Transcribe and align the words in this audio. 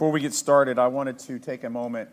Before 0.00 0.12
we 0.12 0.20
get 0.20 0.32
started, 0.32 0.78
I 0.78 0.86
wanted 0.86 1.18
to 1.18 1.38
take 1.38 1.62
a 1.62 1.68
moment 1.68 2.08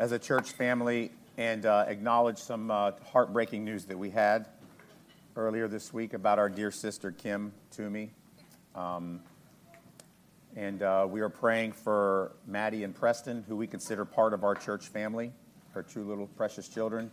as 0.00 0.10
a 0.10 0.18
church 0.18 0.50
family 0.50 1.12
and 1.38 1.64
uh, 1.64 1.84
acknowledge 1.86 2.38
some 2.38 2.72
uh, 2.72 2.90
heartbreaking 3.12 3.64
news 3.64 3.84
that 3.84 3.96
we 3.96 4.10
had 4.10 4.48
earlier 5.36 5.68
this 5.68 5.92
week 5.92 6.12
about 6.12 6.40
our 6.40 6.48
dear 6.48 6.72
sister 6.72 7.12
Kim 7.12 7.52
Toomey. 7.70 8.10
Um, 8.74 9.20
and 10.56 10.82
uh, 10.82 11.06
we 11.08 11.20
are 11.20 11.28
praying 11.28 11.70
for 11.70 12.32
Maddie 12.48 12.82
and 12.82 12.92
Preston, 12.92 13.44
who 13.46 13.54
we 13.54 13.68
consider 13.68 14.04
part 14.04 14.34
of 14.34 14.42
our 14.42 14.56
church 14.56 14.88
family, 14.88 15.30
her 15.72 15.84
two 15.84 16.02
little 16.02 16.26
precious 16.26 16.66
children. 16.68 17.12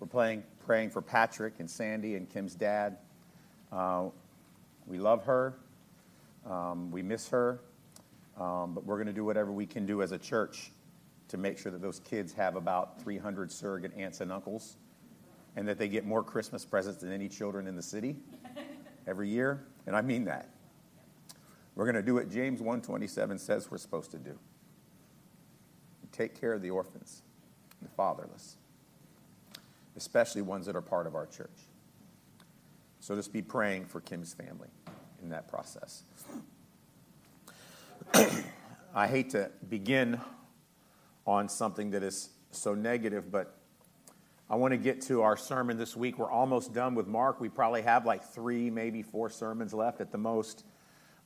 We're 0.00 0.06
playing, 0.06 0.44
praying 0.64 0.92
for 0.92 1.02
Patrick 1.02 1.56
and 1.58 1.70
Sandy 1.70 2.14
and 2.14 2.26
Kim's 2.26 2.54
dad. 2.54 2.96
Uh, 3.70 4.06
we 4.86 4.96
love 4.96 5.24
her. 5.24 5.58
Um, 6.48 6.90
we 6.90 7.02
miss 7.02 7.28
her. 7.28 7.60
Um, 8.38 8.72
but 8.74 8.84
we're 8.84 8.96
going 8.96 9.08
to 9.08 9.12
do 9.12 9.24
whatever 9.24 9.50
we 9.50 9.66
can 9.66 9.84
do 9.84 10.02
as 10.02 10.12
a 10.12 10.18
church 10.18 10.70
to 11.28 11.36
make 11.36 11.58
sure 11.58 11.72
that 11.72 11.82
those 11.82 12.00
kids 12.00 12.32
have 12.32 12.56
about 12.56 13.02
300 13.02 13.50
surrogate 13.50 13.92
aunts 13.96 14.20
and 14.20 14.32
uncles 14.32 14.76
and 15.56 15.66
that 15.66 15.78
they 15.78 15.88
get 15.88 16.06
more 16.06 16.22
Christmas 16.22 16.64
presents 16.64 17.00
than 17.00 17.12
any 17.12 17.28
children 17.28 17.66
in 17.66 17.74
the 17.74 17.82
city 17.82 18.16
every 19.06 19.28
year. 19.28 19.66
And 19.86 19.96
I 19.96 20.02
mean 20.02 20.24
that. 20.26 20.50
We're 21.74 21.84
going 21.84 21.96
to 21.96 22.02
do 22.02 22.14
what 22.14 22.30
James 22.30 22.60
127 22.60 23.38
says 23.38 23.70
we're 23.70 23.78
supposed 23.78 24.10
to 24.12 24.18
do. 24.18 24.38
Take 26.12 26.40
care 26.40 26.52
of 26.52 26.62
the 26.62 26.70
orphans, 26.70 27.22
the 27.82 27.88
fatherless, 27.88 28.56
especially 29.96 30.42
ones 30.42 30.66
that 30.66 30.74
are 30.74 30.82
part 30.82 31.06
of 31.06 31.14
our 31.14 31.26
church. 31.26 31.68
So 33.00 33.14
just 33.14 33.32
be 33.32 33.42
praying 33.42 33.86
for 33.86 34.00
Kim's 34.00 34.34
family 34.34 34.68
in 35.22 35.28
that 35.30 35.48
process. 35.48 36.02
I 38.14 39.06
hate 39.06 39.30
to 39.30 39.50
begin 39.68 40.20
on 41.26 41.48
something 41.48 41.90
that 41.90 42.02
is 42.02 42.30
so 42.50 42.74
negative, 42.74 43.30
but 43.30 43.58
I 44.50 44.56
want 44.56 44.72
to 44.72 44.78
get 44.78 45.02
to 45.02 45.22
our 45.22 45.36
sermon 45.36 45.76
this 45.76 45.94
week. 45.96 46.18
We're 46.18 46.30
almost 46.30 46.72
done 46.72 46.94
with 46.94 47.06
Mark. 47.06 47.40
We 47.40 47.48
probably 47.48 47.82
have 47.82 48.06
like 48.06 48.24
three, 48.24 48.70
maybe 48.70 49.02
four 49.02 49.28
sermons 49.28 49.74
left 49.74 50.00
at 50.00 50.10
the 50.10 50.18
most. 50.18 50.64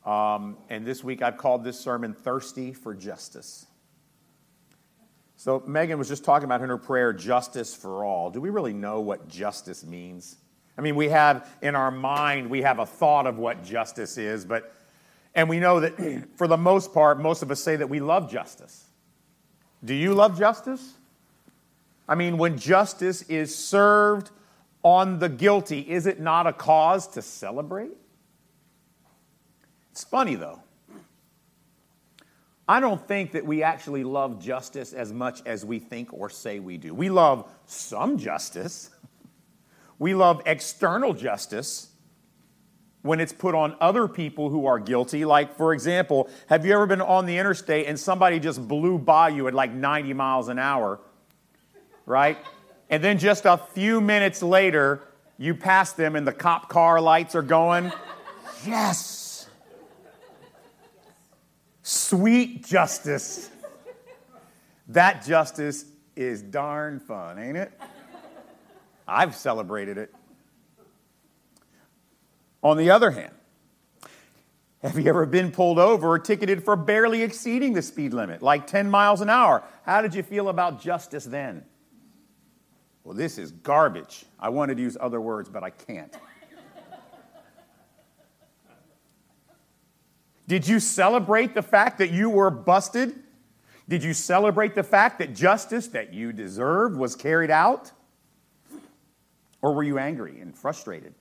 Um, 0.05 0.59
and 0.69 0.85
this 0.85 1.05
week 1.05 1.23
I've 1.23 1.37
called 1.37 1.63
this 1.63 1.79
sermon 1.79 2.15
Thirsty 2.15 2.73
for 2.73 2.95
Justice. 2.95 3.67
So 5.37 5.63
Megan 5.67 5.99
was 5.99 6.09
just 6.09 6.25
talking 6.25 6.45
about 6.45 6.63
in 6.63 6.69
her 6.69 6.79
prayer, 6.79 7.13
justice 7.13 7.75
for 7.75 8.05
all. 8.05 8.31
Do 8.31 8.41
we 8.41 8.51
really 8.51 8.73
know 8.73 9.01
what 9.01 9.29
justice 9.29 9.85
means? 9.85 10.37
I 10.77 10.81
mean, 10.81 10.97
we 10.97 11.09
have 11.09 11.49
in 11.63 11.75
our 11.75 11.91
mind, 11.91 12.49
we 12.49 12.63
have 12.63 12.79
a 12.79 12.87
thought 12.87 13.27
of 13.27 13.39
what 13.39 13.65
justice 13.65 14.19
is, 14.19 14.45
but, 14.45 14.75
and 15.35 15.49
we 15.49 15.61
know 15.61 15.81
that 15.81 16.29
for 16.37 16.47
the 16.47 16.57
most 16.57 16.93
part, 16.93 17.21
most 17.21 17.43
of 17.43 17.51
us 17.51 17.63
say 17.63 17.77
that 17.77 17.89
we 17.89 18.01
love 18.01 18.31
justice. 18.31 18.87
Do 19.85 19.95
you 19.95 20.15
love 20.15 20.39
justice? 20.39 20.95
I 22.09 22.15
mean, 22.15 22.39
when 22.39 22.59
justice 22.59 23.23
is 23.23 23.55
served 23.55 24.31
on 24.83 25.19
the 25.19 25.29
guilty, 25.29 25.81
is 25.81 26.07
it 26.07 26.21
not 26.21 26.47
a 26.47 26.53
cause 26.53 27.09
to 27.09 27.23
celebrate? 27.23 27.93
It's 29.93 30.05
funny 30.05 30.35
though. 30.35 30.61
I 32.69 32.81
don't 32.81 33.07
think 33.07 33.33
that 33.33 33.45
we 33.45 33.63
actually 33.63 34.05
love 34.05 34.41
justice 34.41 34.93
as 34.93 35.13
much 35.13 35.43
as 35.47 35.65
we 35.65 35.79
think 35.79 36.13
or 36.13 36.31
say 36.31 36.59
we 36.59 36.79
do. 36.79 36.95
We 36.95 37.11
love 37.11 37.51
some 37.67 38.19
justice. 38.19 38.91
We 39.99 40.17
love 40.17 40.43
external 40.47 41.15
justice 41.15 41.92
when 43.03 43.21
it's 43.21 43.33
put 43.33 43.55
on 43.55 43.77
other 43.81 44.09
people 44.09 44.49
who 44.49 44.67
are 44.67 44.79
guilty. 44.79 45.25
Like, 45.25 45.57
for 45.57 45.75
example, 45.75 46.31
have 46.49 46.65
you 46.65 46.73
ever 46.73 46.87
been 46.87 47.01
on 47.01 47.27
the 47.27 47.37
interstate 47.37 47.87
and 47.87 47.99
somebody 47.99 48.39
just 48.39 48.67
blew 48.67 48.99
by 48.99 49.29
you 49.29 49.49
at 49.49 49.55
like 49.55 49.73
90 49.73 50.13
miles 50.15 50.49
an 50.49 50.59
hour, 50.59 51.01
right? 52.07 52.39
And 52.89 53.03
then 53.03 53.19
just 53.19 53.45
a 53.45 53.57
few 53.57 54.01
minutes 54.01 54.43
later, 54.43 55.03
you 55.39 55.55
pass 55.55 55.93
them 55.93 56.15
and 56.15 56.27
the 56.27 56.33
cop 56.33 56.69
car 56.69 57.01
lights 57.01 57.35
are 57.35 57.43
going. 57.43 57.93
Yes! 58.65 59.49
Sweet 61.83 62.65
justice. 62.65 63.51
That 64.89 65.25
justice 65.25 65.87
is 66.15 66.43
darn 66.43 67.01
fun, 67.01 67.39
ain't 67.39 67.57
it? 67.57 67.73
I've 69.09 69.35
celebrated 69.35 69.99
it. 69.99 70.15
On 72.63 72.77
the 72.77 72.91
other 72.91 73.11
hand, 73.11 73.35
have 74.83 74.99
you 74.99 75.07
ever 75.09 75.27
been 75.27 75.53
pulled 75.53 75.79
over 75.79 76.09
or 76.09 76.19
ticketed 76.19 76.65
for 76.65 76.77
barely 76.77 77.23
exceeding 77.23 77.73
the 77.73 77.83
speed 77.83 78.13
limit, 78.13 78.43
like 78.43 78.67
10 78.67 78.91
miles 78.91 79.21
an 79.21 79.31
hour? 79.31 79.63
How 79.85 80.03
did 80.03 80.15
you 80.15 80.23
feel 80.23 80.49
about 80.49 80.81
justice 80.81 81.25
then? 81.25 81.65
Well, 83.05 83.15
this 83.15 83.39
is 83.39 83.51
garbage. 83.51 84.25
I 84.39 84.49
wanted 84.49 84.77
to 84.77 84.83
use 84.83 84.97
other 85.01 85.21
words, 85.21 85.49
but 85.49 85.63
I 85.63 85.71
can't. 85.71 86.15
Did 90.49 90.67
you 90.69 90.81
celebrate 90.81 91.55
the 91.55 91.63
fact 91.63 91.99
that 91.99 92.11
you 92.11 92.29
were 92.29 92.51
busted? 92.51 93.15
Did 93.89 94.05
you 94.05 94.15
celebrate 94.15 94.75
the 94.75 94.83
fact 94.83 95.19
that 95.19 95.35
justice 95.35 95.89
that 95.89 96.13
you 96.13 96.33
deserved 96.33 96.97
was 96.97 97.17
carried 97.17 97.51
out? 97.51 97.93
Or 99.63 99.73
were 99.73 99.83
you 99.83 99.99
angry 99.99 100.41
and 100.41 100.57
frustrated? 100.57 101.15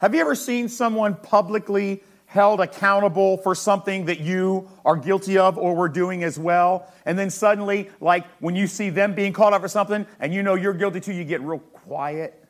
Have 0.00 0.14
you 0.14 0.20
ever 0.22 0.34
seen 0.34 0.70
someone 0.70 1.14
publicly 1.14 2.02
held 2.24 2.60
accountable 2.60 3.36
for 3.36 3.54
something 3.54 4.06
that 4.06 4.20
you 4.20 4.66
are 4.82 4.96
guilty 4.96 5.36
of 5.36 5.58
or 5.58 5.76
were 5.76 5.90
doing 5.90 6.24
as 6.24 6.38
well? 6.38 6.90
And 7.04 7.18
then 7.18 7.28
suddenly, 7.28 7.90
like 8.00 8.24
when 8.38 8.56
you 8.56 8.66
see 8.66 8.88
them 8.88 9.14
being 9.14 9.34
called 9.34 9.52
out 9.52 9.60
for 9.60 9.68
something 9.68 10.06
and 10.18 10.32
you 10.32 10.42
know 10.42 10.54
you're 10.54 10.72
guilty 10.72 11.00
too, 11.00 11.12
you 11.12 11.24
get 11.24 11.42
real 11.42 11.58
quiet 11.58 12.42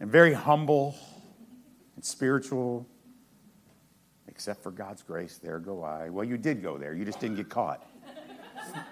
and 0.00 0.10
very 0.10 0.32
humble 0.32 0.96
and 1.96 2.04
spiritual. 2.04 2.86
Except 4.28 4.62
for 4.62 4.70
God's 4.70 5.02
grace, 5.02 5.36
there 5.36 5.58
go 5.58 5.82
I. 5.82 6.08
Well, 6.08 6.24
you 6.24 6.38
did 6.38 6.62
go 6.62 6.78
there, 6.78 6.94
you 6.94 7.04
just 7.04 7.20
didn't 7.20 7.36
get 7.36 7.50
caught. 7.50 7.86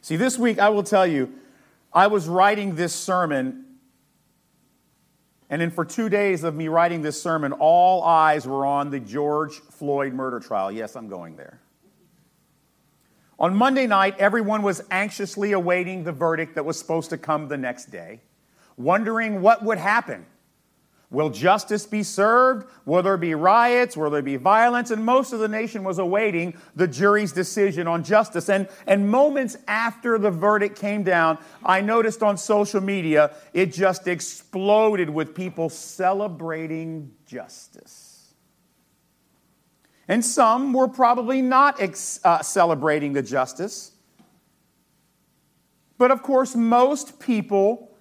See, 0.00 0.16
this 0.16 0.38
week 0.38 0.58
I 0.58 0.70
will 0.70 0.82
tell 0.82 1.06
you, 1.06 1.30
I 1.92 2.06
was 2.06 2.26
writing 2.26 2.74
this 2.74 2.94
sermon, 2.94 3.64
and 5.54 5.60
then 5.62 5.70
for 5.70 5.84
two 5.84 6.08
days 6.08 6.42
of 6.42 6.56
me 6.56 6.66
writing 6.66 7.00
this 7.00 7.22
sermon, 7.22 7.52
all 7.52 8.02
eyes 8.02 8.44
were 8.44 8.66
on 8.66 8.90
the 8.90 8.98
George 8.98 9.60
Floyd 9.60 10.12
murder 10.12 10.40
trial. 10.40 10.72
Yes, 10.72 10.96
I'm 10.96 11.06
going 11.08 11.36
there. 11.36 11.60
On 13.38 13.54
Monday 13.54 13.86
night, 13.86 14.18
everyone 14.18 14.62
was 14.62 14.82
anxiously 14.90 15.52
awaiting 15.52 16.02
the 16.02 16.10
verdict 16.10 16.56
that 16.56 16.64
was 16.64 16.76
supposed 16.76 17.08
to 17.10 17.18
come 17.18 17.46
the 17.46 17.56
next 17.56 17.92
day, 17.92 18.20
wondering 18.76 19.42
what 19.42 19.62
would 19.62 19.78
happen. 19.78 20.26
Will 21.14 21.30
justice 21.30 21.86
be 21.86 22.02
served? 22.02 22.68
Will 22.84 23.02
there 23.02 23.16
be 23.16 23.34
riots? 23.36 23.96
Will 23.96 24.10
there 24.10 24.20
be 24.20 24.36
violence? 24.36 24.90
And 24.90 25.04
most 25.04 25.32
of 25.32 25.38
the 25.38 25.48
nation 25.48 25.84
was 25.84 25.98
awaiting 25.98 26.58
the 26.74 26.88
jury's 26.88 27.30
decision 27.30 27.86
on 27.86 28.02
justice. 28.02 28.48
And, 28.48 28.68
and 28.86 29.08
moments 29.08 29.56
after 29.68 30.18
the 30.18 30.32
verdict 30.32 30.76
came 30.76 31.04
down, 31.04 31.38
I 31.64 31.80
noticed 31.80 32.24
on 32.24 32.36
social 32.36 32.80
media 32.80 33.32
it 33.52 33.72
just 33.72 34.08
exploded 34.08 35.08
with 35.08 35.36
people 35.36 35.68
celebrating 35.68 37.12
justice. 37.26 38.34
And 40.08 40.24
some 40.24 40.72
were 40.72 40.88
probably 40.88 41.40
not 41.40 41.80
ex- 41.80 42.18
uh, 42.24 42.42
celebrating 42.42 43.12
the 43.12 43.22
justice. 43.22 43.92
But 45.96 46.10
of 46.10 46.22
course, 46.22 46.56
most 46.56 47.20
people 47.20 47.93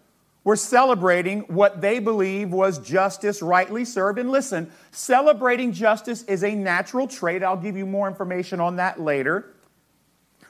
were 0.44 0.56
celebrating 0.56 1.42
what 1.42 1.80
they 1.80 2.00
believe 2.00 2.52
was 2.52 2.80
justice 2.80 3.42
rightly 3.42 3.86
served. 3.86 4.20
And 4.20 4.30
listen, 4.30 4.72
celebrating 4.92 5.72
justice 5.72 6.24
is 6.24 6.44
a 6.44 6.54
natural 6.54 7.08
trait. 7.08 7.44
I'll 7.44 7.58
give 7.58 7.78
you 7.78 7.86
more 7.86 8.08
information 8.08 8.60
on 8.60 8.76
that 8.78 9.00
later. 9.00 9.54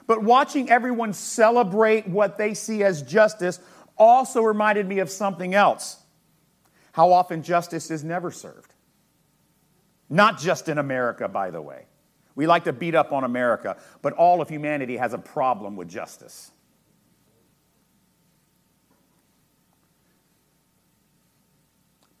But 0.06 0.22
watching 0.22 0.68
everyone 0.68 1.12
celebrate 1.12 2.08
what 2.08 2.38
they 2.38 2.54
see 2.54 2.82
as 2.82 3.02
justice 3.02 3.60
also 3.96 4.42
reminded 4.42 4.86
me 4.86 4.98
of 4.98 5.10
something 5.10 5.54
else 5.54 5.98
how 6.94 7.12
often 7.12 7.42
justice 7.42 7.90
is 7.90 8.04
never 8.04 8.30
served. 8.30 8.72
Not 10.08 10.38
just 10.38 10.68
in 10.68 10.78
America, 10.78 11.26
by 11.26 11.50
the 11.50 11.60
way. 11.60 11.86
We 12.36 12.46
like 12.46 12.64
to 12.64 12.72
beat 12.72 12.94
up 12.94 13.12
on 13.12 13.24
America, 13.24 13.76
but 14.00 14.12
all 14.12 14.40
of 14.40 14.48
humanity 14.48 14.96
has 14.96 15.12
a 15.12 15.18
problem 15.18 15.74
with 15.74 15.88
justice. 15.88 16.52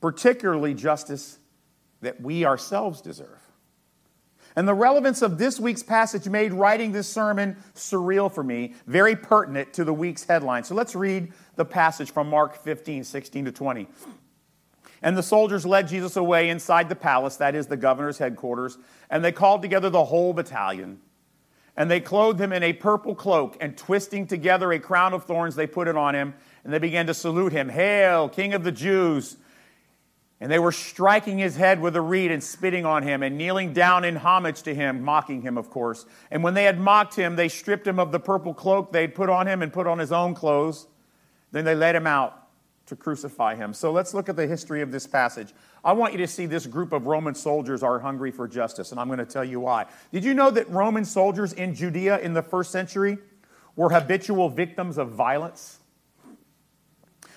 Particularly 0.04 0.74
justice 0.74 1.38
that 2.02 2.20
we 2.20 2.44
ourselves 2.44 3.00
deserve. 3.00 3.40
And 4.54 4.68
the 4.68 4.74
relevance 4.74 5.22
of 5.22 5.38
this 5.38 5.58
week's 5.58 5.82
passage 5.82 6.28
made 6.28 6.52
writing 6.52 6.92
this 6.92 7.08
sermon 7.08 7.56
surreal 7.74 8.30
for 8.30 8.44
me, 8.44 8.74
very 8.86 9.16
pertinent 9.16 9.72
to 9.72 9.82
the 9.82 9.94
week's 9.94 10.22
headline. 10.22 10.62
So 10.64 10.74
let's 10.74 10.94
read 10.94 11.32
the 11.56 11.64
passage 11.64 12.10
from 12.10 12.28
Mark 12.28 12.54
15, 12.54 13.02
16 13.02 13.46
to 13.46 13.52
20. 13.52 13.88
And 15.00 15.16
the 15.16 15.22
soldiers 15.22 15.64
led 15.64 15.88
Jesus 15.88 16.16
away 16.16 16.50
inside 16.50 16.90
the 16.90 16.96
palace, 16.96 17.36
that 17.36 17.54
is 17.54 17.68
the 17.68 17.78
governor's 17.78 18.18
headquarters, 18.18 18.76
and 19.08 19.24
they 19.24 19.32
called 19.32 19.62
together 19.62 19.88
the 19.88 20.04
whole 20.04 20.34
battalion. 20.34 21.00
And 21.78 21.90
they 21.90 22.00
clothed 22.00 22.38
him 22.38 22.52
in 22.52 22.62
a 22.62 22.74
purple 22.74 23.14
cloak, 23.14 23.56
and 23.58 23.74
twisting 23.74 24.26
together 24.26 24.70
a 24.70 24.78
crown 24.78 25.14
of 25.14 25.24
thorns, 25.24 25.54
they 25.54 25.66
put 25.66 25.88
it 25.88 25.96
on 25.96 26.14
him, 26.14 26.34
and 26.62 26.74
they 26.74 26.78
began 26.78 27.06
to 27.06 27.14
salute 27.14 27.52
him 27.52 27.70
Hail, 27.70 28.28
King 28.28 28.52
of 28.52 28.64
the 28.64 28.70
Jews! 28.70 29.38
And 30.44 30.52
they 30.52 30.58
were 30.58 30.72
striking 30.72 31.38
his 31.38 31.56
head 31.56 31.80
with 31.80 31.96
a 31.96 32.02
reed 32.02 32.30
and 32.30 32.44
spitting 32.44 32.84
on 32.84 33.02
him 33.02 33.22
and 33.22 33.38
kneeling 33.38 33.72
down 33.72 34.04
in 34.04 34.14
homage 34.14 34.60
to 34.64 34.74
him, 34.74 35.02
mocking 35.02 35.40
him, 35.40 35.56
of 35.56 35.70
course. 35.70 36.04
And 36.30 36.44
when 36.44 36.52
they 36.52 36.64
had 36.64 36.78
mocked 36.78 37.14
him, 37.14 37.34
they 37.34 37.48
stripped 37.48 37.86
him 37.86 37.98
of 37.98 38.12
the 38.12 38.20
purple 38.20 38.52
cloak 38.52 38.92
they 38.92 39.00
had 39.00 39.14
put 39.14 39.30
on 39.30 39.48
him 39.48 39.62
and 39.62 39.72
put 39.72 39.86
on 39.86 39.98
his 39.98 40.12
own 40.12 40.34
clothes. 40.34 40.86
Then 41.52 41.64
they 41.64 41.74
led 41.74 41.96
him 41.96 42.06
out 42.06 42.46
to 42.88 42.94
crucify 42.94 43.54
him. 43.54 43.72
So 43.72 43.90
let's 43.90 44.12
look 44.12 44.28
at 44.28 44.36
the 44.36 44.46
history 44.46 44.82
of 44.82 44.92
this 44.92 45.06
passage. 45.06 45.54
I 45.82 45.94
want 45.94 46.12
you 46.12 46.18
to 46.18 46.26
see 46.26 46.44
this 46.44 46.66
group 46.66 46.92
of 46.92 47.06
Roman 47.06 47.34
soldiers 47.34 47.82
are 47.82 47.98
hungry 47.98 48.30
for 48.30 48.46
justice, 48.46 48.90
and 48.90 49.00
I'm 49.00 49.06
going 49.06 49.20
to 49.20 49.24
tell 49.24 49.46
you 49.46 49.60
why. 49.60 49.86
Did 50.12 50.26
you 50.26 50.34
know 50.34 50.50
that 50.50 50.68
Roman 50.68 51.06
soldiers 51.06 51.54
in 51.54 51.74
Judea 51.74 52.18
in 52.18 52.34
the 52.34 52.42
first 52.42 52.70
century 52.70 53.16
were 53.76 53.88
habitual 53.88 54.50
victims 54.50 54.98
of 54.98 55.08
violence? 55.08 55.78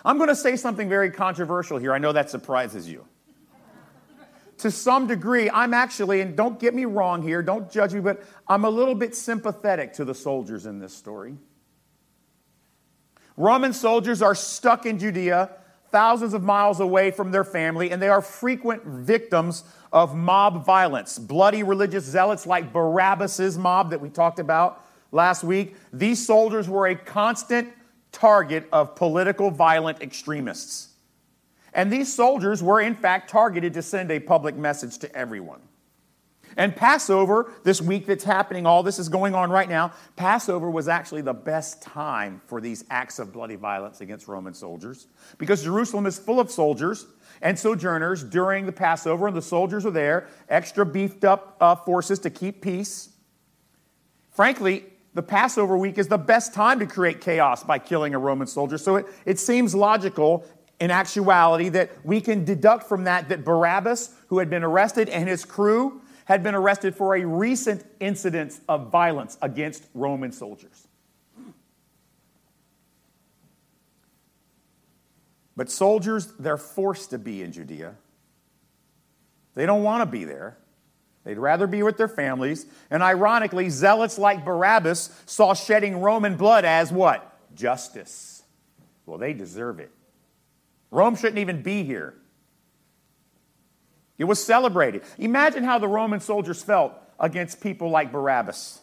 I'm 0.07 0.15
going 0.17 0.29
to 0.29 0.35
say 0.37 0.55
something 0.55 0.87
very 0.87 1.11
controversial 1.11 1.77
here. 1.77 1.93
I 1.93 1.97
know 1.97 2.13
that 2.13 2.29
surprises 2.29 2.87
you. 2.87 3.05
to 4.59 4.71
some 4.71 5.05
degree, 5.05 5.49
I'm 5.49 5.73
actually, 5.73 6.21
and 6.21 6.37
don't 6.37 6.57
get 6.61 6.73
me 6.73 6.85
wrong 6.85 7.21
here, 7.21 7.43
don't 7.43 7.69
judge 7.69 7.93
me, 7.93 7.99
but 7.99 8.23
I'm 8.47 8.63
a 8.63 8.69
little 8.69 8.95
bit 8.95 9.13
sympathetic 9.15 9.91
to 9.95 10.05
the 10.05 10.15
soldiers 10.15 10.65
in 10.65 10.79
this 10.79 10.93
story. 10.93 11.35
Roman 13.35 13.73
soldiers 13.73 14.21
are 14.21 14.33
stuck 14.33 14.85
in 14.85 14.97
Judea, 14.97 15.49
thousands 15.91 16.33
of 16.33 16.41
miles 16.41 16.79
away 16.79 17.11
from 17.11 17.31
their 17.31 17.43
family, 17.43 17.91
and 17.91 18.01
they 18.01 18.07
are 18.07 18.21
frequent 18.21 18.85
victims 18.85 19.65
of 19.91 20.15
mob 20.15 20.65
violence. 20.65 21.19
Bloody 21.19 21.63
religious 21.63 22.05
zealots 22.05 22.47
like 22.47 22.71
Barabbas's 22.71 23.57
mob 23.57 23.89
that 23.89 23.99
we 23.99 24.07
talked 24.07 24.39
about 24.39 24.85
last 25.11 25.43
week. 25.43 25.75
These 25.91 26.25
soldiers 26.25 26.69
were 26.69 26.87
a 26.87 26.95
constant 26.95 27.73
target 28.17 28.67
of 28.71 28.95
political 28.95 29.51
violent 29.51 30.01
extremists. 30.01 30.89
And 31.73 31.91
these 31.91 32.11
soldiers 32.11 32.63
were, 32.63 32.81
in 32.81 32.95
fact, 32.95 33.29
targeted 33.29 33.75
to 33.75 33.83
send 33.83 34.09
a 34.09 34.19
public 34.19 34.55
message 34.55 34.97
to 34.99 35.15
everyone. 35.15 35.61
And 36.55 36.75
Passover, 36.75 37.53
this 37.63 37.79
week 37.79 38.07
that's 38.07 38.23
happening, 38.23 38.65
all 38.65 38.81
this 38.81 38.97
is 38.97 39.09
going 39.09 39.35
on 39.35 39.51
right 39.51 39.69
now, 39.69 39.91
Passover 40.15 40.71
was 40.71 40.87
actually 40.87 41.21
the 41.21 41.33
best 41.33 41.83
time 41.83 42.41
for 42.47 42.59
these 42.59 42.83
acts 42.89 43.19
of 43.19 43.31
bloody 43.31 43.55
violence 43.55 44.01
against 44.01 44.27
Roman 44.27 44.55
soldiers 44.55 45.05
because 45.37 45.63
Jerusalem 45.63 46.07
is 46.07 46.17
full 46.17 46.39
of 46.39 46.49
soldiers 46.49 47.05
and 47.43 47.59
sojourners 47.59 48.23
during 48.23 48.65
the 48.65 48.71
Passover, 48.71 49.27
and 49.27 49.37
the 49.37 49.41
soldiers 49.43 49.85
are 49.85 49.91
there, 49.91 50.27
extra 50.49 50.83
beefed 50.83 51.23
up 51.23 51.55
uh, 51.61 51.75
forces 51.75 52.17
to 52.19 52.31
keep 52.31 52.63
peace. 52.63 53.09
Frankly, 54.31 54.85
the 55.17 55.23
Passover 55.23 55.75
week 55.75 55.97
is 55.97 56.07
the 56.07 56.17
best 56.19 56.53
time 56.53 56.77
to 56.77 56.85
create 56.85 57.21
chaos 57.21 57.63
by 57.63 57.79
killing 57.79 58.13
a 58.13 58.19
Roman 58.19 58.45
soldier. 58.45 58.77
So 58.77 58.97
it, 58.97 59.07
it 59.25 59.39
seems 59.39 59.73
logical 59.73 60.45
in 60.79 60.91
actuality 60.91 61.69
that 61.69 61.89
we 62.05 62.21
can 62.21 62.45
deduct 62.45 62.87
from 62.87 63.05
that 63.05 63.27
that 63.29 63.43
Barabbas, 63.43 64.13
who 64.27 64.37
had 64.37 64.47
been 64.47 64.63
arrested, 64.63 65.09
and 65.09 65.27
his 65.27 65.43
crew 65.43 66.01
had 66.25 66.43
been 66.43 66.53
arrested 66.53 66.95
for 66.95 67.15
a 67.15 67.25
recent 67.25 67.83
incident 67.99 68.59
of 68.69 68.91
violence 68.91 69.39
against 69.41 69.85
Roman 69.95 70.31
soldiers. 70.31 70.87
But 75.55 75.71
soldiers, 75.71 76.27
they're 76.37 76.57
forced 76.57 77.09
to 77.09 77.17
be 77.17 77.41
in 77.41 77.51
Judea. 77.51 77.95
They 79.55 79.65
don't 79.65 79.81
want 79.81 80.03
to 80.03 80.05
be 80.05 80.25
there. 80.25 80.59
They'd 81.27 81.37
rather 81.37 81.67
be 81.67 81.83
with 81.83 81.97
their 81.97 82.07
families. 82.07 82.65
And 82.89 83.03
ironically, 83.03 83.67
zealots 83.67 84.17
like 84.17 84.45
Barabbas 84.45 85.09
saw 85.25 85.53
shedding 85.53 85.99
Roman 85.99 86.37
blood 86.37 86.63
as 86.63 86.89
what? 86.89 87.37
Justice. 87.53 88.43
Well, 89.05 89.17
they 89.17 89.33
deserve 89.33 89.81
it. 89.81 89.91
Rome 90.89 91.17
shouldn't 91.17 91.39
even 91.39 91.61
be 91.61 91.83
here. 91.83 92.13
It 94.17 94.23
was 94.23 94.41
celebrated. 94.41 95.01
Imagine 95.17 95.65
how 95.65 95.79
the 95.79 95.87
Roman 95.89 96.21
soldiers 96.21 96.63
felt 96.63 96.93
against 97.19 97.59
people 97.59 97.89
like 97.89 98.13
Barabbas. 98.13 98.79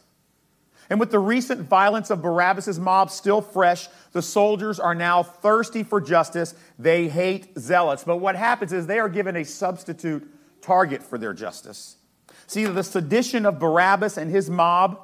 And 0.90 1.00
with 1.00 1.10
the 1.10 1.18
recent 1.18 1.62
violence 1.62 2.10
of 2.10 2.20
Barabbas' 2.20 2.78
mob 2.78 3.10
still 3.10 3.40
fresh, 3.40 3.88
the 4.12 4.20
soldiers 4.20 4.78
are 4.78 4.94
now 4.94 5.22
thirsty 5.22 5.82
for 5.82 5.98
justice. 5.98 6.54
They 6.78 7.08
hate 7.08 7.58
zealots. 7.58 8.04
But 8.04 8.18
what 8.18 8.36
happens 8.36 8.74
is 8.74 8.86
they 8.86 8.98
are 8.98 9.08
given 9.08 9.34
a 9.34 9.46
substitute 9.46 10.28
target 10.60 11.02
for 11.02 11.16
their 11.16 11.32
justice. 11.32 11.96
See, 12.46 12.64
the 12.64 12.82
sedition 12.82 13.46
of 13.46 13.58
Barabbas 13.58 14.16
and 14.16 14.30
his 14.30 14.50
mob 14.50 15.00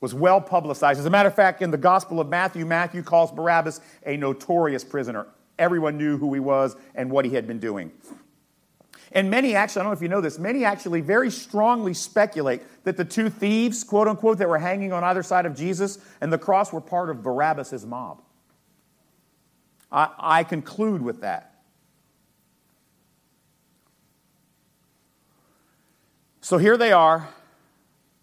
was 0.00 0.14
well 0.14 0.40
publicized. 0.40 1.00
As 1.00 1.06
a 1.06 1.10
matter 1.10 1.28
of 1.28 1.34
fact, 1.34 1.62
in 1.62 1.70
the 1.70 1.76
Gospel 1.78 2.20
of 2.20 2.28
Matthew, 2.28 2.64
Matthew 2.64 3.02
calls 3.02 3.32
Barabbas 3.32 3.80
a 4.06 4.16
notorious 4.16 4.84
prisoner. 4.84 5.26
Everyone 5.58 5.98
knew 5.98 6.18
who 6.18 6.32
he 6.34 6.40
was 6.40 6.76
and 6.94 7.10
what 7.10 7.24
he 7.24 7.34
had 7.34 7.46
been 7.46 7.58
doing. 7.58 7.90
And 9.12 9.30
many 9.30 9.54
actually, 9.54 9.80
I 9.80 9.82
don't 9.84 9.92
know 9.92 9.96
if 9.96 10.02
you 10.02 10.08
know 10.08 10.20
this, 10.20 10.38
many 10.38 10.64
actually 10.64 11.00
very 11.00 11.30
strongly 11.30 11.94
speculate 11.94 12.62
that 12.84 12.96
the 12.96 13.04
two 13.04 13.30
thieves, 13.30 13.82
quote 13.82 14.06
unquote, 14.06 14.38
that 14.38 14.48
were 14.48 14.58
hanging 14.58 14.92
on 14.92 15.02
either 15.02 15.22
side 15.22 15.46
of 15.46 15.56
Jesus 15.56 15.98
and 16.20 16.32
the 16.32 16.38
cross 16.38 16.72
were 16.72 16.80
part 16.80 17.10
of 17.10 17.22
Barabbas' 17.22 17.84
mob. 17.84 18.22
I, 19.90 20.10
I 20.18 20.44
conclude 20.44 21.02
with 21.02 21.22
that. 21.22 21.57
So 26.48 26.56
here 26.56 26.78
they 26.78 26.92
are, 26.92 27.28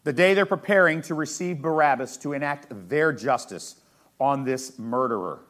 the 0.03 0.11
day 0.11 0.33
they're 0.33 0.47
preparing 0.47 1.03
to 1.03 1.13
receive 1.13 1.61
Barabbas 1.61 2.17
to 2.17 2.33
enact 2.33 2.89
their 2.89 3.13
justice 3.13 3.75
on 4.19 4.45
this 4.45 4.79
murderer 4.79 5.41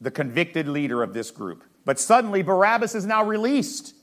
the 0.00 0.10
convicted 0.10 0.66
leader 0.66 1.02
of 1.02 1.12
this 1.12 1.30
group. 1.30 1.64
But 1.84 2.00
suddenly, 2.00 2.42
Barabbas 2.42 2.94
is 2.94 3.04
now 3.04 3.22
released. 3.24 3.94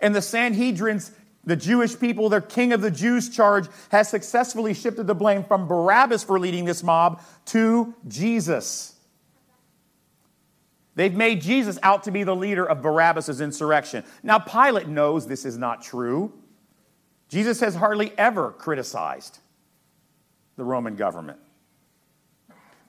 And 0.00 0.14
the 0.14 0.20
Sanhedrins, 0.20 1.10
the 1.44 1.54
Jewish 1.54 2.00
people, 2.00 2.30
their 2.30 2.40
king 2.40 2.72
of 2.72 2.80
the 2.80 2.90
Jews 2.90 3.28
charge, 3.28 3.68
has 3.90 4.08
successfully 4.08 4.72
shifted 4.72 5.06
the 5.06 5.14
blame 5.14 5.44
from 5.44 5.68
Barabbas 5.68 6.24
for 6.24 6.40
leading 6.40 6.64
this 6.64 6.82
mob 6.82 7.20
to 7.48 7.94
Jesus. 8.08 8.95
They've 10.96 11.14
made 11.14 11.42
Jesus 11.42 11.78
out 11.82 12.02
to 12.04 12.10
be 12.10 12.24
the 12.24 12.34
leader 12.34 12.64
of 12.64 12.82
Barabbas' 12.82 13.40
insurrection. 13.40 14.02
Now, 14.22 14.38
Pilate 14.38 14.88
knows 14.88 15.26
this 15.26 15.44
is 15.44 15.58
not 15.58 15.82
true. 15.82 16.32
Jesus 17.28 17.60
has 17.60 17.74
hardly 17.74 18.12
ever 18.18 18.52
criticized 18.52 19.38
the 20.56 20.64
Roman 20.64 20.96
government. 20.96 21.38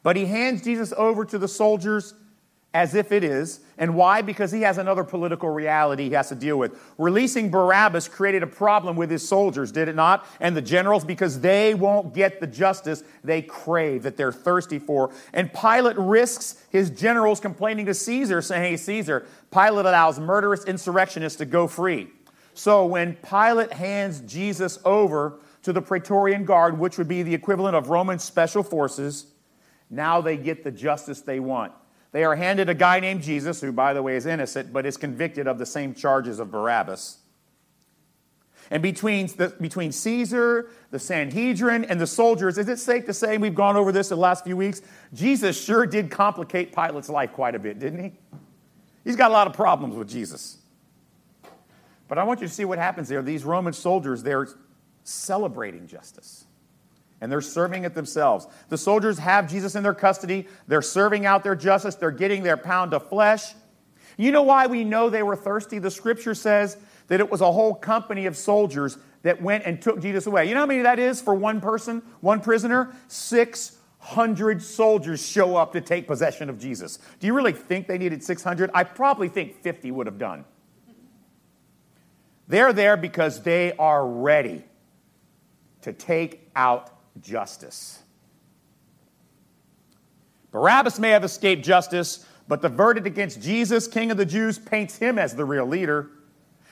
But 0.04 0.16
he 0.16 0.26
hands 0.26 0.64
Jesus 0.64 0.94
over 0.96 1.26
to 1.26 1.38
the 1.38 1.50
soldiers 1.50 2.14
as 2.74 2.94
if 2.94 3.12
it 3.12 3.24
is. 3.24 3.62
And 3.78 3.96
why? 3.96 4.22
Because 4.22 4.52
he 4.52 4.62
has 4.62 4.78
another 4.78 5.04
political 5.04 5.50
reality 5.50 6.10
he 6.10 6.16
has 6.16 6.30
to 6.30 6.36
deal 6.36 6.58
with. 6.58 6.80
Releasing 6.98 7.50
Barabbas 7.50 8.08
created 8.08 8.44
a 8.44 8.48
problem 8.48 8.96
with 8.96 9.10
his 9.10 9.28
soldiers, 9.28 9.72
did 9.72 9.88
it 9.88 9.96
not? 9.96 10.26
And 10.40 10.56
the 10.56 10.62
generals, 10.62 11.06
because 11.06 11.40
they 11.42 11.74
won't 11.74 12.14
get 12.14 12.40
the 12.40 12.48
justice 12.48 13.04
they 13.24 13.42
crave, 13.42 14.04
that 14.04 14.18
they're 14.18 14.32
thirsty 14.32 14.80
for. 14.80 15.12
And 15.34 15.54
Pilate 15.54 15.98
risks 15.98 16.64
his 16.70 16.90
generals 16.90 17.40
complaining 17.40 17.86
to 17.86 17.94
Caesar, 17.94 18.42
saying, 18.42 18.64
Hey, 18.64 18.78
Caesar, 18.78 19.26
Pilate 19.52 19.86
allows 19.86 20.20
murderous 20.20 20.66
insurrectionists 20.66 21.38
to 21.38 21.46
go 21.46 21.68
free. 21.68 22.10
So 22.54 22.86
when 22.86 23.16
Pilate 23.18 23.74
hands 23.74 24.22
Jesus 24.22 24.80
over 24.84 25.40
to 25.62 25.72
the 25.72 25.82
Praetorian 25.82 26.46
Guard, 26.46 26.80
which 26.80 26.98
would 26.98 27.08
be 27.08 27.22
the 27.22 27.34
equivalent 27.34 27.76
of 27.76 27.90
Roman 27.90 28.18
special 28.18 28.64
forces, 28.64 29.28
now 29.90 30.22
they 30.22 30.38
get 30.38 30.64
the 30.64 30.72
justice 30.72 31.22
they 31.22 31.40
want. 31.40 31.74
They 32.12 32.24
are 32.24 32.36
handed 32.36 32.70
a 32.70 32.74
guy 32.74 33.00
named 33.00 33.22
Jesus, 33.22 33.62
who, 33.62 33.72
by 33.72 33.94
the 33.94 34.02
way, 34.02 34.16
is 34.16 34.26
innocent, 34.26 34.72
but 34.72 34.86
is 34.86 34.98
convicted 34.98 35.48
of 35.48 35.58
the 35.58 35.66
same 35.66 35.94
charges 35.94 36.40
of 36.40 36.52
Barabbas. 36.52 37.18
And 38.70 38.84
between, 38.84 39.28
the, 39.28 39.54
between 39.62 39.92
Caesar, 39.92 40.70
the 40.92 41.00
Sanhedrin, 41.00 41.86
and 41.86 42.00
the 42.00 42.08
soldiers, 42.08 42.58
is 42.58 42.68
it 42.68 42.80
safe 42.80 43.06
to 43.06 43.14
say, 43.14 43.38
we've 43.38 43.56
gone 43.56 43.78
over 43.78 43.92
this 43.92 44.12
in 44.12 44.18
the 44.18 44.22
last 44.22 44.44
few 44.44 44.58
weeks, 44.58 44.82
Jesus 45.14 45.62
sure 45.62 45.86
did 45.86 46.12
complicate 46.12 46.74
Pilate's 46.74 47.10
life 47.10 47.32
quite 47.34 47.56
a 47.56 47.60
bit, 47.60 47.80
didn't 47.80 48.04
he? 48.04 48.14
He's 49.06 49.16
got 49.16 49.32
a 49.32 49.34
lot 49.34 49.48
of 49.48 49.54
problems 49.54 49.96
with 49.96 50.10
Jesus. 50.10 50.58
But 52.10 52.18
I 52.18 52.24
want 52.24 52.42
you 52.42 52.48
to 52.48 52.54
see 52.54 52.66
what 52.66 52.78
happens 52.78 53.08
there. 53.08 53.22
These 53.22 53.46
Roman 53.46 53.74
soldiers, 53.74 54.24
they're 54.24 54.48
celebrating 55.04 55.88
justice 55.88 56.47
and 57.22 57.32
they're 57.32 57.42
serving 57.42 57.84
it 57.84 57.94
themselves. 57.94 58.48
The 58.70 58.78
soldiers 58.78 59.20
have 59.20 59.50
Jesus 59.50 59.76
in 59.76 59.84
their 59.84 59.94
custody. 59.94 60.48
They're 60.68 60.82
serving 60.82 61.26
out 61.26 61.44
their 61.44 61.56
justice. 61.56 61.96
They're 61.96 62.12
getting 62.12 62.44
their 62.44 62.58
pound 62.58 62.94
of 62.94 63.08
flesh. 63.10 63.54
You 64.18 64.32
know 64.32 64.44
why 64.44 64.68
we 64.68 64.84
know 64.84 65.10
they 65.10 65.24
were 65.24 65.36
thirsty? 65.36 65.80
The 65.80 65.92
scripture 65.92 66.36
says 66.36 66.78
that 67.08 67.20
it 67.20 67.30
was 67.30 67.42
a 67.42 67.52
whole 67.52 67.74
company 67.74 68.26
of 68.26 68.36
soldiers 68.36 68.98
that 69.24 69.42
went 69.42 69.66
and 69.66 69.82
took 69.82 70.02
Jesus 70.02 70.28
away. 70.28 70.48
You 70.48 70.54
know 70.54 70.62
how 70.62 70.66
many 70.66 70.84
that 70.84 71.00
is 71.00 71.22
for 71.22 71.34
one 71.34 71.62
person, 71.62 72.02
one 72.22 72.40
prisoner? 72.40 72.96
600. 73.08 73.78
600 74.08 74.62
soldiers 74.62 75.26
show 75.26 75.56
up 75.56 75.74
to 75.74 75.82
take 75.82 76.08
possession 76.08 76.50
of 76.50 76.60
Jesus. 76.60 77.00
Do 77.20 77.28
you 77.28 77.34
really 77.34 77.52
think 77.52 77.88
they 77.88 77.98
needed 77.98 78.24
600? 78.24 78.72
I 78.74 78.84
probably 78.84 79.28
think 79.28 79.62
50 79.62 79.92
would 79.92 80.08
have 80.08 80.18
done. 80.18 80.46
They're 82.48 82.72
there 82.72 82.96
because 82.96 83.44
they 83.44 83.74
are 83.74 84.08
ready 84.08 84.64
to 85.82 85.92
take 85.92 86.50
out 86.56 86.90
justice. 87.22 88.00
Barabbas 90.52 91.00
may 91.00 91.10
have 91.10 91.24
escaped 91.24 91.64
justice, 91.64 92.26
but 92.48 92.62
the 92.62 92.70
verdict 92.70 93.06
against 93.06 93.42
Jesus, 93.42 93.88
King 93.88 94.12
of 94.12 94.18
the 94.18 94.26
Jews, 94.26 94.58
paints 94.58 94.98
him 94.98 95.20
as 95.20 95.36
the 95.36 95.46
real 95.46 95.66
leader. 95.66 96.10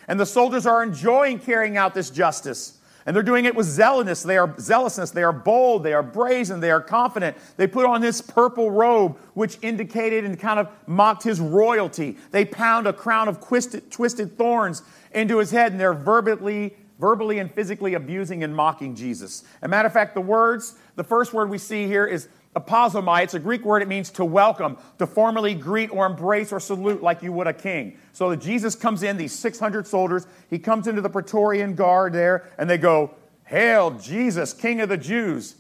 And 0.08 0.20
the 0.20 0.26
soldiers 0.26 0.66
are 0.66 0.84
enjoying 0.84 1.40
carrying 1.40 1.78
out 1.78 1.94
this 1.94 2.10
justice. 2.10 2.80
And 3.06 3.16
they're 3.16 3.24
doing 3.24 3.46
it 3.46 3.56
with 3.56 3.68
zealousness. 3.68 4.24
They 4.24 4.38
are 4.38 4.56
zealousness. 4.60 5.12
They 5.12 5.22
are 5.22 5.34
bold. 5.34 5.84
They 5.84 5.94
are 5.94 6.02
brazen. 6.02 6.60
They 6.60 6.72
are 6.72 6.82
confident. 6.82 7.38
They 7.56 7.68
put 7.68 7.86
on 7.86 8.02
this 8.02 8.20
purple 8.20 8.72
robe, 8.72 9.18
which 9.36 9.60
indicated 9.62 10.26
and 10.26 10.40
kind 10.40 10.60
of 10.60 10.70
mocked 10.88 11.24
his 11.24 11.40
royalty. 11.40 12.18
They 12.32 12.46
pound 12.46 12.88
a 12.88 12.94
crown 12.94 13.28
of 13.28 13.46
twisted, 13.46 13.92
twisted 13.92 14.38
thorns 14.38 14.82
into 15.12 15.38
his 15.38 15.52
head, 15.52 15.72
and 15.72 15.80
they're 15.80 15.94
verbally, 15.94 16.76
verbally 17.00 17.40
and 17.40 17.52
physically 17.52 17.94
abusing 17.94 18.44
and 18.44 18.56
mocking 18.56 18.96
Jesus. 18.96 19.44
As 19.62 19.64
a 19.64 19.68
matter 19.68 19.88
of 19.88 19.94
fact, 19.94 20.14
the 20.14 20.22
words, 20.22 20.76
the 20.96 21.04
first 21.04 21.34
word 21.34 21.50
we 21.50 21.58
see 21.58 21.88
here 21.88 22.06
is 22.06 22.30
aspazomai. 22.56 23.24
It's 23.24 23.34
a 23.34 23.40
Greek 23.40 23.66
word. 23.66 23.82
It 23.82 23.88
means 23.88 24.10
to 24.12 24.26
welcome, 24.26 24.78
to 24.98 25.06
formally 25.06 25.54
greet 25.54 25.92
or 25.92 26.06
embrace 26.06 26.52
or 26.52 26.60
salute 26.60 27.04
like 27.04 27.22
you 27.22 27.34
would 27.34 27.48
a 27.48 27.54
king. 27.54 27.98
So 28.14 28.36
Jesus 28.36 28.76
comes 28.76 29.04
in, 29.04 29.18
these 29.18 29.34
600 29.34 29.86
soldiers, 29.86 30.26
he 30.50 30.58
comes 30.58 30.88
into 30.88 31.02
the 31.02 31.10
Praetorian 31.10 31.76
Guard 31.76 32.14
there, 32.14 32.50
and 32.58 32.70
they 32.70 32.78
go, 32.78 33.14
Hail, 33.44 33.92
Jesus, 33.92 34.54
King 34.54 34.82
of 34.82 34.90
the 34.90 34.98
Jews. 34.98 35.56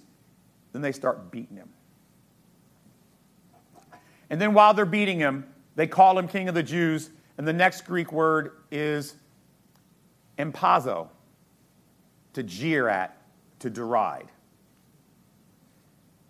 Then 0.72 0.82
they 0.82 0.92
start 0.92 1.32
beating 1.32 1.58
him. 1.58 1.70
And 4.30 4.42
then 4.42 4.54
while 4.54 4.74
they're 4.74 4.86
beating 4.86 5.20
him, 5.20 5.46
they 5.75 5.88
call 5.88 6.18
him 6.18 6.27
King 6.27 6.50
of 6.50 6.56
the 6.56 6.63
Jews, 6.63 7.10
and 7.38 7.48
the 7.48 7.54
next 7.54 7.82
Greek 7.82 8.12
word 8.12 8.54
is 8.72 9.15
empazo, 10.39 11.10
to 12.36 12.44
jeer 12.44 12.88
at, 12.88 13.18
to 13.60 13.70
deride. 13.70 14.30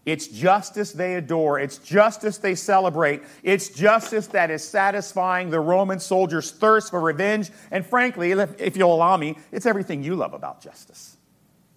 It's 0.05 0.27
justice 0.27 0.91
they 0.91 1.15
adore. 1.15 1.59
It's 1.59 1.79
justice 1.79 2.37
they 2.37 2.53
celebrate. 2.53 3.23
It's 3.41 3.69
justice 3.69 4.27
that 4.27 4.51
is 4.51 4.63
satisfying 4.63 5.49
the 5.49 5.59
Roman 5.59 5.99
soldiers' 5.99 6.51
thirst 6.51 6.91
for 6.91 7.01
revenge. 7.01 7.49
And 7.71 7.83
frankly, 7.83 8.31
if 8.31 8.77
you'll 8.77 8.93
allow 8.93 9.17
me, 9.17 9.37
it's 9.51 9.65
everything 9.65 10.03
you 10.03 10.15
love 10.15 10.33
about 10.33 10.61
justice, 10.61 11.17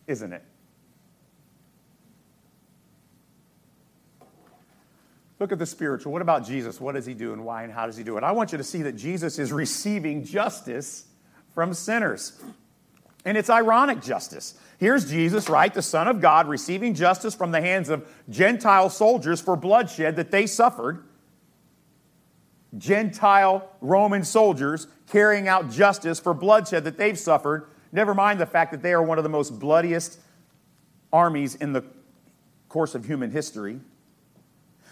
isn't 0.06 0.32
it? 0.32 0.44
Look 5.40 5.52
at 5.52 5.58
the 5.58 5.66
spiritual. 5.66 6.12
What 6.12 6.20
about 6.20 6.44
Jesus? 6.44 6.80
What 6.80 6.96
does 6.96 7.06
he 7.06 7.14
do 7.14 7.32
and 7.32 7.44
why 7.44 7.62
and 7.62 7.72
how 7.72 7.86
does 7.86 7.96
he 7.96 8.04
do 8.04 8.18
it? 8.18 8.24
I 8.24 8.32
want 8.32 8.52
you 8.52 8.58
to 8.58 8.64
see 8.64 8.82
that 8.82 8.96
Jesus 8.96 9.38
is 9.38 9.52
receiving 9.52 10.24
justice 10.24 11.06
from 11.54 11.72
sinners. 11.72 12.38
And 13.28 13.36
it's 13.36 13.50
ironic 13.50 14.00
justice. 14.00 14.54
Here's 14.78 15.10
Jesus, 15.10 15.50
right, 15.50 15.74
the 15.74 15.82
Son 15.82 16.08
of 16.08 16.22
God, 16.22 16.48
receiving 16.48 16.94
justice 16.94 17.34
from 17.34 17.50
the 17.50 17.60
hands 17.60 17.90
of 17.90 18.08
Gentile 18.30 18.88
soldiers 18.88 19.38
for 19.38 19.54
bloodshed 19.54 20.16
that 20.16 20.30
they 20.30 20.46
suffered. 20.46 21.04
Gentile 22.78 23.68
Roman 23.82 24.24
soldiers 24.24 24.86
carrying 25.10 25.46
out 25.46 25.70
justice 25.70 26.18
for 26.18 26.32
bloodshed 26.32 26.84
that 26.84 26.96
they've 26.96 27.18
suffered. 27.18 27.68
Never 27.92 28.14
mind 28.14 28.40
the 28.40 28.46
fact 28.46 28.72
that 28.72 28.80
they 28.80 28.94
are 28.94 29.02
one 29.02 29.18
of 29.18 29.24
the 29.24 29.28
most 29.28 29.58
bloodiest 29.60 30.18
armies 31.12 31.54
in 31.54 31.74
the 31.74 31.84
course 32.70 32.94
of 32.94 33.04
human 33.04 33.30
history. 33.30 33.78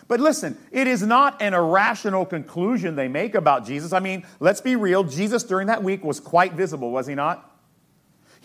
But 0.08 0.20
listen, 0.20 0.58
it 0.70 0.86
is 0.86 1.02
not 1.02 1.40
an 1.40 1.54
irrational 1.54 2.26
conclusion 2.26 2.96
they 2.96 3.08
make 3.08 3.34
about 3.34 3.64
Jesus. 3.64 3.94
I 3.94 4.00
mean, 4.00 4.26
let's 4.40 4.60
be 4.60 4.76
real. 4.76 5.04
Jesus 5.04 5.42
during 5.42 5.68
that 5.68 5.82
week 5.82 6.04
was 6.04 6.20
quite 6.20 6.52
visible, 6.52 6.90
was 6.90 7.06
he 7.06 7.14
not? 7.14 7.54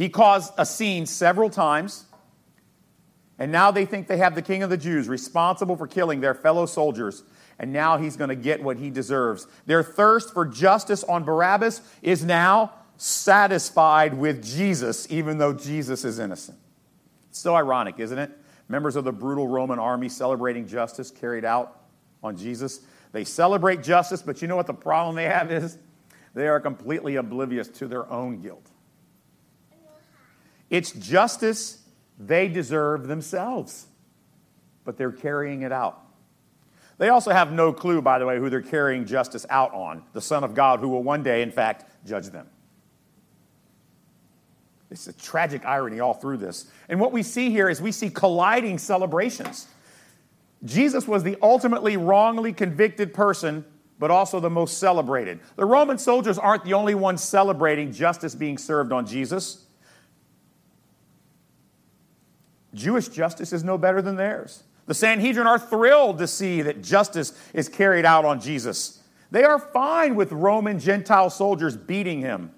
He 0.01 0.09
caused 0.09 0.51
a 0.57 0.65
scene 0.65 1.05
several 1.05 1.51
times. 1.51 2.05
And 3.37 3.51
now 3.51 3.69
they 3.69 3.85
think 3.85 4.07
they 4.07 4.17
have 4.17 4.33
the 4.33 4.41
king 4.41 4.63
of 4.63 4.71
the 4.71 4.77
Jews 4.77 5.07
responsible 5.07 5.75
for 5.75 5.85
killing 5.85 6.21
their 6.21 6.33
fellow 6.33 6.65
soldiers. 6.65 7.21
And 7.59 7.71
now 7.71 7.99
he's 7.99 8.17
going 8.17 8.29
to 8.29 8.35
get 8.35 8.63
what 8.63 8.77
he 8.77 8.89
deserves. 8.89 9.45
Their 9.67 9.83
thirst 9.83 10.33
for 10.33 10.43
justice 10.43 11.03
on 11.03 11.23
Barabbas 11.23 11.81
is 12.01 12.25
now 12.25 12.73
satisfied 12.97 14.15
with 14.15 14.43
Jesus, 14.43 15.05
even 15.11 15.37
though 15.37 15.53
Jesus 15.53 16.03
is 16.03 16.17
innocent. 16.17 16.57
It's 17.29 17.37
so 17.37 17.53
ironic, 17.53 17.99
isn't 17.99 18.17
it? 18.17 18.31
members 18.69 18.95
of 18.95 19.03
the 19.03 19.11
brutal 19.11 19.47
Roman 19.47 19.77
army 19.77 20.09
celebrating 20.09 20.65
justice 20.65 21.11
carried 21.11 21.45
out 21.45 21.79
on 22.23 22.35
Jesus. 22.35 22.79
They 23.11 23.23
celebrate 23.23 23.83
justice, 23.83 24.23
but 24.23 24.41
you 24.41 24.47
know 24.47 24.55
what 24.55 24.65
the 24.65 24.73
problem 24.73 25.15
they 25.15 25.25
have 25.25 25.51
is? 25.51 25.77
They 26.33 26.47
are 26.47 26.59
completely 26.59 27.17
oblivious 27.17 27.67
to 27.67 27.87
their 27.87 28.11
own 28.11 28.41
guilt. 28.41 28.70
It's 30.71 30.91
justice 30.91 31.79
they 32.17 32.47
deserve 32.47 33.07
themselves, 33.07 33.87
but 34.85 34.97
they're 34.97 35.11
carrying 35.11 35.61
it 35.61 35.71
out. 35.71 36.01
They 36.97 37.09
also 37.09 37.31
have 37.31 37.51
no 37.51 37.73
clue, 37.73 38.01
by 38.01 38.19
the 38.19 38.25
way, 38.25 38.37
who 38.37 38.49
they're 38.49 38.61
carrying 38.61 39.05
justice 39.05 39.45
out 39.49 39.73
on 39.73 40.03
the 40.13 40.21
Son 40.21 40.43
of 40.43 40.55
God, 40.55 40.79
who 40.79 40.87
will 40.87 41.03
one 41.03 41.23
day, 41.23 41.41
in 41.41 41.51
fact, 41.51 41.85
judge 42.05 42.27
them. 42.27 42.47
It's 44.89 45.07
a 45.07 45.13
tragic 45.13 45.65
irony 45.65 45.99
all 45.99 46.13
through 46.13 46.37
this. 46.37 46.69
And 46.87 46.99
what 46.99 47.11
we 47.11 47.23
see 47.23 47.49
here 47.49 47.69
is 47.69 47.81
we 47.81 47.91
see 47.91 48.09
colliding 48.09 48.77
celebrations. 48.77 49.67
Jesus 50.63 51.07
was 51.07 51.23
the 51.23 51.37
ultimately 51.41 51.97
wrongly 51.97 52.53
convicted 52.53 53.13
person, 53.13 53.65
but 53.99 54.11
also 54.11 54.39
the 54.39 54.49
most 54.49 54.77
celebrated. 54.77 55.39
The 55.57 55.65
Roman 55.65 55.97
soldiers 55.97 56.37
aren't 56.37 56.63
the 56.63 56.73
only 56.73 56.95
ones 56.95 57.21
celebrating 57.21 57.91
justice 57.91 58.35
being 58.35 58.57
served 58.57 58.93
on 58.93 59.05
Jesus. 59.05 59.65
Jewish 62.73 63.09
justice 63.09 63.53
is 63.53 63.63
no 63.63 63.77
better 63.77 64.01
than 64.01 64.15
theirs. 64.15 64.63
The 64.85 64.93
Sanhedrin 64.93 65.47
are 65.47 65.59
thrilled 65.59 66.17
to 66.17 66.27
see 66.27 66.61
that 66.61 66.81
justice 66.83 67.33
is 67.53 67.69
carried 67.69 68.05
out 68.05 68.25
on 68.25 68.39
Jesus. 68.39 69.01
They 69.29 69.43
are 69.43 69.59
fine 69.59 70.15
with 70.15 70.31
Roman 70.31 70.79
Gentile 70.79 71.29
soldiers 71.29 71.77
beating 71.77 72.21
him. 72.21 72.51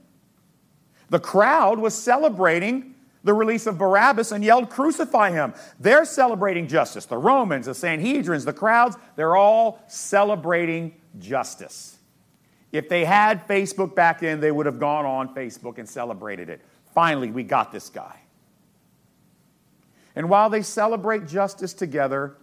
The 1.10 1.20
crowd 1.20 1.80
was 1.80 1.94
celebrating 1.94 2.96
the 3.24 3.34
release 3.34 3.68
of 3.68 3.78
Barabbas 3.78 4.32
and 4.32 4.44
yelled, 4.44 4.70
Crucify 4.70 5.32
him. 5.32 5.54
They're 5.80 6.06
celebrating 6.06 6.68
justice. 6.68 7.06
The 7.06 7.18
Romans, 7.18 7.68
the 7.68 7.74
Sanhedrins, 7.74 8.46
the 8.46 8.54
crowds, 8.54 8.98
they're 9.16 9.36
all 9.36 9.84
celebrating 9.88 10.96
justice. 11.20 11.98
If 12.72 12.90
they 12.90 13.06
had 13.06 13.48
Facebook 13.48 13.94
back 13.94 14.20
then, 14.20 14.40
they 14.40 14.52
would 14.52 14.66
have 14.66 14.80
gone 14.80 15.06
on 15.06 15.36
Facebook 15.36 15.78
and 15.78 15.88
celebrated 15.88 16.50
it. 16.50 16.62
Finally, 16.94 17.32
we 17.32 17.44
got 17.44 17.72
this 17.72 17.90
guy. 17.90 18.23
And 20.16 20.30
while 20.30 20.50
they 20.50 20.62
celebrate 20.62 21.28
justice 21.28 21.74
together, 21.74 22.36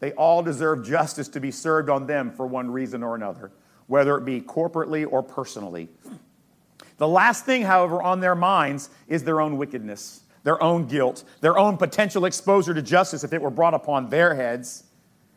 they 0.00 0.12
all 0.12 0.42
deserve 0.42 0.84
justice 0.84 1.28
to 1.28 1.40
be 1.40 1.50
served 1.50 1.90
on 1.90 2.06
them 2.06 2.30
for 2.30 2.46
one 2.46 2.70
reason 2.70 3.02
or 3.02 3.14
another, 3.14 3.52
whether 3.86 4.16
it 4.16 4.24
be 4.24 4.40
corporately 4.40 5.06
or 5.10 5.22
personally. 5.22 5.88
The 6.96 7.08
last 7.08 7.44
thing, 7.44 7.62
however, 7.62 8.02
on 8.02 8.20
their 8.20 8.34
minds 8.34 8.90
is 9.08 9.24
their 9.24 9.40
own 9.40 9.58
wickedness, 9.58 10.22
their 10.42 10.62
own 10.62 10.86
guilt, 10.86 11.24
their 11.40 11.58
own 11.58 11.76
potential 11.76 12.24
exposure 12.24 12.74
to 12.74 12.82
justice 12.82 13.24
if 13.24 13.32
it 13.32 13.42
were 13.42 13.50
brought 13.50 13.74
upon 13.74 14.08
their 14.08 14.34
heads. 14.34 14.84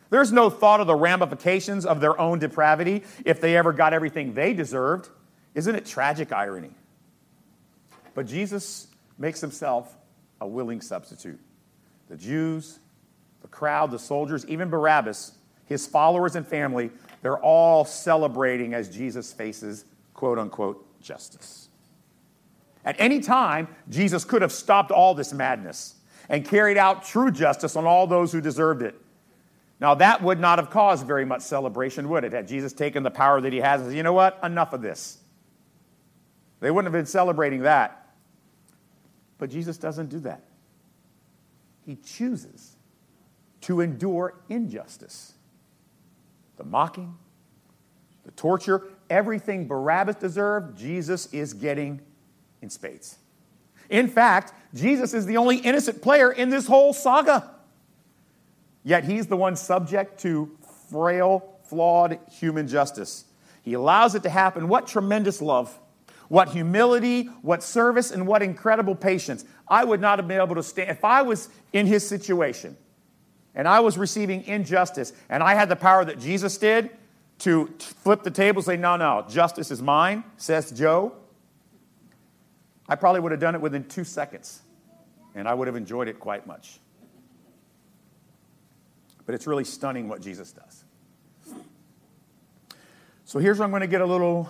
There's 0.09 0.31
no 0.31 0.49
thought 0.49 0.79
of 0.79 0.87
the 0.87 0.95
ramifications 0.95 1.85
of 1.85 1.99
their 1.99 2.19
own 2.19 2.39
depravity 2.39 3.03
if 3.25 3.41
they 3.41 3.57
ever 3.57 3.73
got 3.73 3.93
everything 3.93 4.33
they 4.33 4.53
deserved. 4.53 5.09
Isn't 5.55 5.75
it 5.75 5.85
tragic 5.85 6.31
irony? 6.31 6.71
But 8.13 8.27
Jesus 8.27 8.87
makes 9.17 9.41
himself 9.41 9.95
a 10.39 10.47
willing 10.47 10.81
substitute. 10.81 11.39
The 12.10 12.17
Jews, 12.17 12.79
the 13.41 13.48
crowd, 13.48 13.91
the 13.91 14.00
soldiers, 14.00 14.45
even 14.48 14.69
Barabbas, 14.69 15.33
his 15.65 15.88
followers 15.88 16.36
and 16.36 16.45
family, 16.45 16.91
they're 17.22 17.39
all 17.39 17.86
celebrating 17.86 18.74
as 18.74 18.89
Jesus 18.89 19.31
faces 19.31 19.86
quote 20.13 20.38
unquote 20.38 21.01
justice. 21.01 21.69
At 22.86 22.95
any 23.00 23.19
time, 23.19 23.67
Jesus 23.89 24.25
could 24.25 24.41
have 24.41 24.51
stopped 24.51 24.91
all 24.91 25.13
this 25.13 25.33
madness 25.33 25.95
and 26.29 26.45
carried 26.45 26.77
out 26.77 27.03
true 27.03 27.31
justice 27.31 27.75
on 27.75 27.86
all 27.86 28.07
those 28.07 28.31
who 28.31 28.41
deserved 28.41 28.81
it. 28.81 29.00
Now, 29.79 29.95
that 29.95 30.22
would 30.22 30.39
not 30.39 30.60
have 30.60 30.69
caused 30.69 31.05
very 31.05 31.25
much 31.25 31.41
celebration, 31.41 32.07
would 32.10 32.24
it? 32.24 32.33
Had 32.33 32.48
Jesus 32.48 32.72
taken 32.72 33.03
the 33.03 33.12
power 33.12 33.41
that 33.41 33.51
he 33.51 33.60
has 33.60 33.81
and 33.81 33.89
said, 33.89 33.98
you 33.98 34.03
know 34.03 34.13
what? 34.13 34.39
Enough 34.43 34.74
of 34.74 34.81
this. 34.81 35.17
They 36.60 36.72
wouldn't 36.72 36.93
have 36.93 36.98
been 36.98 37.05
celebrating 37.05 37.63
that. 37.63 38.13
But 39.38 39.50
Jesus 39.50 39.77
doesn't 39.77 40.10
do 40.10 40.19
that. 40.19 40.43
He 41.85 41.95
chooses 41.97 42.75
to 43.61 43.81
endure 43.81 44.35
injustice 44.49 45.33
the 46.57 46.63
mocking, 46.63 47.15
the 48.25 48.31
torture, 48.31 48.83
everything 49.09 49.67
Barabbas 49.67 50.15
deserved, 50.15 50.77
Jesus 50.77 51.33
is 51.33 51.53
getting 51.53 52.01
in 52.61 52.69
spades. 52.69 53.17
In 53.89 54.07
fact, 54.07 54.53
Jesus 54.73 55.13
is 55.13 55.25
the 55.25 55.37
only 55.37 55.57
innocent 55.57 56.01
player 56.01 56.31
in 56.31 56.49
this 56.49 56.67
whole 56.67 56.93
saga. 56.93 57.51
Yet 58.83 59.03
he's 59.03 59.27
the 59.27 59.37
one 59.37 59.55
subject 59.55 60.19
to 60.21 60.57
frail, 60.89 61.59
flawed 61.63 62.19
human 62.31 62.67
justice. 62.67 63.25
He 63.61 63.73
allows 63.73 64.15
it 64.15 64.23
to 64.23 64.29
happen. 64.29 64.67
What 64.67 64.87
tremendous 64.87 65.41
love, 65.41 65.77
what 66.27 66.49
humility, 66.49 67.23
what 67.41 67.63
service, 67.63 68.11
and 68.11 68.27
what 68.27 68.41
incredible 68.41 68.95
patience. 68.95 69.45
I 69.67 69.84
would 69.84 70.01
not 70.01 70.20
have 70.20 70.27
been 70.27 70.41
able 70.41 70.55
to 70.55 70.63
stand. 70.63 70.89
If 70.89 71.03
I 71.05 71.22
was 71.22 71.50
in 71.72 71.86
his 71.86 72.08
situation 72.08 72.77
and 73.55 73.67
I 73.67 73.79
was 73.79 73.98
receiving 73.98 74.43
injustice 74.46 75.13
and 75.29 75.41
I 75.41 75.55
had 75.55 75.70
the 75.70 75.75
power 75.75 76.03
that 76.05 76.20
Jesus 76.20 76.58
did 76.58 76.89
to 77.39 77.67
flip 77.79 78.24
the 78.24 78.32
table 78.32 78.60
and 78.60 78.65
say, 78.65 78.77
no, 78.77 78.96
no, 78.98 79.25
justice 79.29 79.72
is 79.72 79.82
mine, 79.82 80.24
says 80.38 80.72
Joe, 80.72 81.13
I 82.88 82.96
probably 82.96 83.22
would 83.22 83.32
have 83.32 83.41
done 83.41 83.55
it 83.55 83.62
within 83.62 83.86
two 83.86 84.03
seconds 84.03 84.62
and 85.36 85.48
I 85.48 85.53
would 85.53 85.67
have 85.67 85.75
enjoyed 85.75 86.08
it 86.08 86.20
quite 86.20 86.46
much. 86.46 86.79
But 89.25 89.36
it's 89.36 89.48
really 89.48 89.63
stunning 89.63 90.10
what 90.10 90.22
Jesus 90.22 90.51
does. 90.51 90.84
So 93.25 93.39
here's 93.39 93.58
where 93.58 93.65
I'm 93.65 93.72
going 93.72 93.82
to 93.82 93.88
get 93.88 94.01
a 94.01 94.05
little 94.05 94.50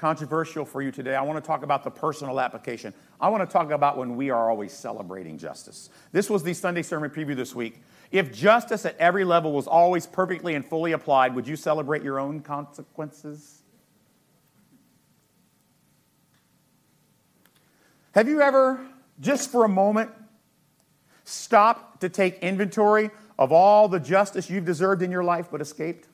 controversial 0.00 0.64
for 0.64 0.80
you 0.80 0.90
today. 0.90 1.14
I 1.14 1.20
want 1.20 1.36
to 1.36 1.46
talk 1.46 1.62
about 1.62 1.84
the 1.84 1.90
personal 1.90 2.40
application. 2.40 2.94
I 3.20 3.28
want 3.28 3.46
to 3.46 3.52
talk 3.52 3.70
about 3.70 3.98
when 3.98 4.16
we 4.16 4.30
are 4.30 4.48
always 4.48 4.72
celebrating 4.72 5.36
justice. 5.36 5.90
This 6.10 6.30
was 6.30 6.42
the 6.42 6.54
Sunday 6.54 6.80
sermon 6.80 7.10
preview 7.10 7.36
this 7.36 7.54
week. 7.54 7.82
If 8.10 8.32
justice 8.32 8.86
at 8.86 8.96
every 8.96 9.24
level 9.26 9.52
was 9.52 9.66
always 9.66 10.06
perfectly 10.06 10.54
and 10.54 10.64
fully 10.64 10.92
applied, 10.92 11.34
would 11.34 11.46
you 11.46 11.54
celebrate 11.54 12.02
your 12.02 12.18
own 12.18 12.40
consequences? 12.40 13.60
Have 18.12 18.26
you 18.26 18.40
ever, 18.40 18.80
just 19.20 19.52
for 19.52 19.66
a 19.66 19.68
moment, 19.68 20.10
stopped 21.24 22.00
to 22.00 22.08
take 22.08 22.38
inventory 22.38 23.10
of 23.38 23.52
all 23.52 23.86
the 23.86 24.00
justice 24.00 24.48
you've 24.48 24.64
deserved 24.64 25.02
in 25.02 25.10
your 25.10 25.22
life 25.22 25.48
but 25.52 25.60
escaped? 25.60 26.08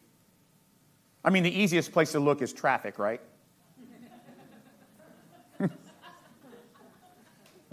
I 1.25 1.31
mean, 1.31 1.45
the 1.45 1.57
easiest 1.57 1.93
place 1.93 2.11
to 2.13 2.21
look 2.21 2.43
is 2.43 2.53
traffic, 2.53 2.99
right? 2.99 3.21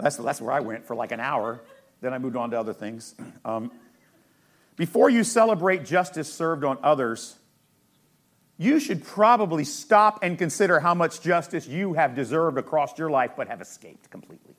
That's, 0.04 0.16
that's 0.18 0.40
where 0.40 0.52
I 0.52 0.60
went 0.60 0.84
for 0.86 0.94
like 0.94 1.12
an 1.12 1.20
hour. 1.20 1.62
Then 2.02 2.12
I 2.12 2.18
moved 2.18 2.36
on 2.36 2.50
to 2.50 2.60
other 2.60 2.74
things. 2.74 3.14
Um, 3.46 3.70
before 4.76 5.10
you 5.10 5.22
celebrate 5.22 5.84
justice 5.84 6.32
served 6.32 6.64
on 6.64 6.78
others, 6.82 7.36
you 8.56 8.80
should 8.80 9.04
probably 9.04 9.64
stop 9.64 10.20
and 10.22 10.38
consider 10.38 10.80
how 10.80 10.94
much 10.94 11.20
justice 11.20 11.68
you 11.68 11.92
have 11.92 12.14
deserved 12.14 12.56
across 12.56 12.98
your 12.98 13.10
life 13.10 13.32
but 13.36 13.48
have 13.48 13.60
escaped 13.60 14.10
completely. 14.10 14.54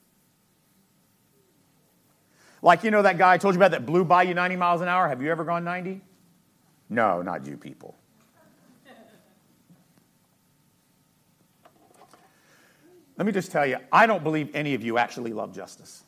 Like, 2.61 2.83
you 2.83 2.91
know, 2.91 3.01
that 3.01 3.17
guy 3.17 3.33
I 3.33 3.37
told 3.39 3.55
you 3.55 3.59
about 3.59 3.71
that 3.71 3.85
blew 3.85 4.05
by 4.05 4.23
you 4.23 4.35
90 4.35 4.55
miles 4.55 4.81
an 4.81 4.87
hour? 4.87 5.09
Have 5.09 5.21
you 5.21 5.31
ever 5.31 5.43
gone 5.43 5.63
90? 5.63 5.99
No, 6.89 7.23
not 7.23 7.45
you 7.45 7.57
people. 7.57 7.95
Let 13.17 13.25
me 13.25 13.31
just 13.31 13.51
tell 13.51 13.65
you, 13.65 13.77
I 13.91 14.07
don't 14.07 14.23
believe 14.23 14.53
any 14.53 14.73
of 14.73 14.83
you 14.83 14.97
actually 14.97 15.31
love 15.31 15.53
justice. 15.53 16.03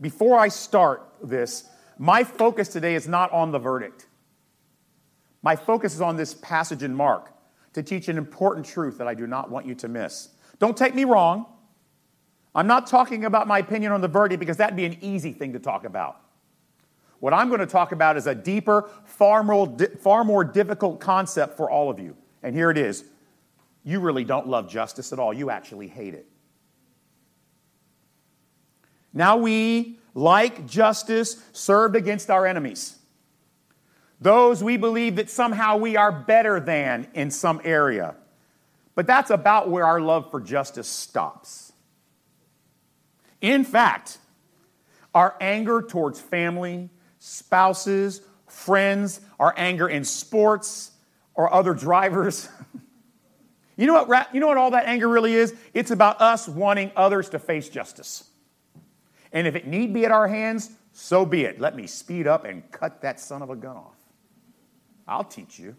Before 0.00 0.38
I 0.38 0.48
start 0.48 1.08
this, 1.22 1.64
my 1.98 2.24
focus 2.24 2.68
today 2.68 2.94
is 2.94 3.08
not 3.08 3.32
on 3.32 3.52
the 3.52 3.58
verdict. 3.58 4.06
My 5.42 5.56
focus 5.56 5.94
is 5.94 6.00
on 6.00 6.16
this 6.16 6.34
passage 6.34 6.82
in 6.82 6.94
Mark 6.94 7.32
to 7.72 7.82
teach 7.82 8.08
an 8.08 8.18
important 8.18 8.66
truth 8.66 8.98
that 8.98 9.08
I 9.08 9.14
do 9.14 9.26
not 9.26 9.50
want 9.50 9.66
you 9.66 9.74
to 9.76 9.88
miss. 9.88 10.28
Don't 10.58 10.76
take 10.76 10.94
me 10.94 11.04
wrong. 11.04 11.46
I'm 12.54 12.66
not 12.66 12.86
talking 12.86 13.24
about 13.24 13.48
my 13.48 13.60
opinion 13.60 13.92
on 13.92 14.00
the 14.00 14.08
verdict 14.08 14.38
because 14.38 14.58
that'd 14.58 14.76
be 14.76 14.84
an 14.84 14.98
easy 15.00 15.32
thing 15.32 15.54
to 15.54 15.58
talk 15.58 15.84
about. 15.84 16.20
What 17.20 17.32
I'm 17.32 17.48
going 17.48 17.60
to 17.60 17.66
talk 17.66 17.92
about 17.92 18.16
is 18.16 18.26
a 18.26 18.34
deeper, 18.34 18.90
far 19.04 19.42
more, 19.42 19.74
far 20.00 20.24
more 20.24 20.44
difficult 20.44 21.00
concept 21.00 21.56
for 21.56 21.70
all 21.70 21.88
of 21.88 21.98
you. 21.98 22.16
And 22.42 22.54
here 22.54 22.70
it 22.70 22.76
is 22.76 23.04
you 23.84 24.00
really 24.00 24.24
don't 24.24 24.46
love 24.46 24.68
justice 24.68 25.12
at 25.12 25.18
all. 25.18 25.32
You 25.32 25.50
actually 25.50 25.88
hate 25.88 26.14
it. 26.14 26.26
Now 29.12 29.36
we, 29.36 29.98
like 30.14 30.66
justice, 30.66 31.42
served 31.52 31.96
against 31.96 32.30
our 32.30 32.46
enemies. 32.46 32.96
Those 34.20 34.62
we 34.62 34.76
believe 34.76 35.16
that 35.16 35.28
somehow 35.28 35.76
we 35.76 35.96
are 35.96 36.12
better 36.12 36.60
than 36.60 37.08
in 37.12 37.30
some 37.30 37.60
area. 37.64 38.14
But 38.94 39.06
that's 39.06 39.30
about 39.30 39.68
where 39.68 39.84
our 39.84 40.00
love 40.00 40.30
for 40.30 40.40
justice 40.40 40.88
stops. 40.88 41.72
In 43.40 43.64
fact, 43.64 44.18
our 45.14 45.34
anger 45.40 45.82
towards 45.82 46.20
family, 46.20 46.88
spouses, 47.18 48.22
friends, 48.46 49.20
our 49.40 49.52
anger 49.56 49.88
in 49.88 50.04
sports 50.04 50.92
or 51.34 51.52
other 51.52 51.74
drivers, 51.74 52.48
You 53.76 53.86
know 53.86 54.04
what, 54.04 54.34
you 54.34 54.40
know 54.40 54.48
what 54.48 54.58
all 54.58 54.72
that 54.72 54.86
anger 54.86 55.08
really 55.08 55.34
is? 55.34 55.54
It's 55.72 55.90
about 55.90 56.20
us 56.20 56.48
wanting 56.48 56.92
others 56.94 57.30
to 57.30 57.38
face 57.38 57.68
justice. 57.68 58.24
And 59.32 59.46
if 59.46 59.54
it 59.56 59.66
need 59.66 59.94
be 59.94 60.04
at 60.04 60.10
our 60.10 60.28
hands, 60.28 60.70
so 60.92 61.24
be 61.24 61.44
it. 61.44 61.58
Let 61.58 61.74
me 61.74 61.86
speed 61.86 62.26
up 62.26 62.44
and 62.44 62.70
cut 62.70 63.00
that 63.00 63.18
son 63.18 63.40
of 63.40 63.50
a 63.50 63.56
gun 63.56 63.76
off. 63.76 63.96
I'll 65.08 65.24
teach 65.24 65.58
you. 65.58 65.74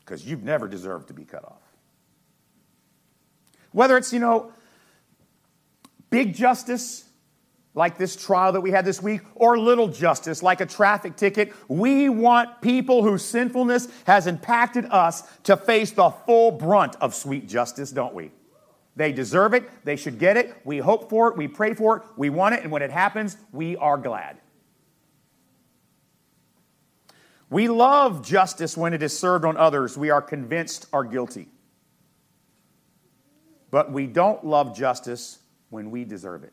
Because 0.00 0.26
you've 0.26 0.42
never 0.42 0.66
deserved 0.66 1.08
to 1.08 1.14
be 1.14 1.24
cut 1.24 1.44
off. 1.44 1.60
Whether 3.72 3.98
it's, 3.98 4.12
you 4.12 4.18
know, 4.18 4.52
big 6.08 6.34
justice 6.34 7.04
like 7.78 7.96
this 7.96 8.16
trial 8.16 8.52
that 8.52 8.60
we 8.60 8.72
had 8.72 8.84
this 8.84 9.00
week, 9.00 9.20
or 9.36 9.56
little 9.56 9.86
justice, 9.86 10.42
like 10.42 10.60
a 10.60 10.66
traffic 10.66 11.16
ticket. 11.16 11.54
We 11.68 12.08
want 12.08 12.60
people 12.60 13.04
whose 13.04 13.24
sinfulness 13.24 13.88
has 14.04 14.26
impacted 14.26 14.84
us 14.86 15.22
to 15.44 15.56
face 15.56 15.92
the 15.92 16.10
full 16.10 16.50
brunt 16.50 16.96
of 17.00 17.14
sweet 17.14 17.48
justice, 17.48 17.92
don't 17.92 18.14
we? 18.14 18.32
They 18.96 19.12
deserve 19.12 19.54
it. 19.54 19.70
They 19.84 19.94
should 19.94 20.18
get 20.18 20.36
it. 20.36 20.56
We 20.64 20.78
hope 20.78 21.08
for 21.08 21.28
it. 21.28 21.36
We 21.36 21.46
pray 21.46 21.72
for 21.72 21.98
it. 21.98 22.02
We 22.16 22.30
want 22.30 22.56
it. 22.56 22.64
And 22.64 22.72
when 22.72 22.82
it 22.82 22.90
happens, 22.90 23.36
we 23.52 23.76
are 23.76 23.96
glad. 23.96 24.38
We 27.48 27.68
love 27.68 28.26
justice 28.26 28.76
when 28.76 28.92
it 28.92 29.04
is 29.04 29.16
served 29.16 29.44
on 29.44 29.56
others 29.56 29.96
we 29.96 30.10
are 30.10 30.20
convinced 30.20 30.86
are 30.92 31.04
guilty. 31.04 31.46
But 33.70 33.92
we 33.92 34.08
don't 34.08 34.44
love 34.44 34.76
justice 34.76 35.38
when 35.70 35.92
we 35.92 36.04
deserve 36.04 36.42
it. 36.42 36.52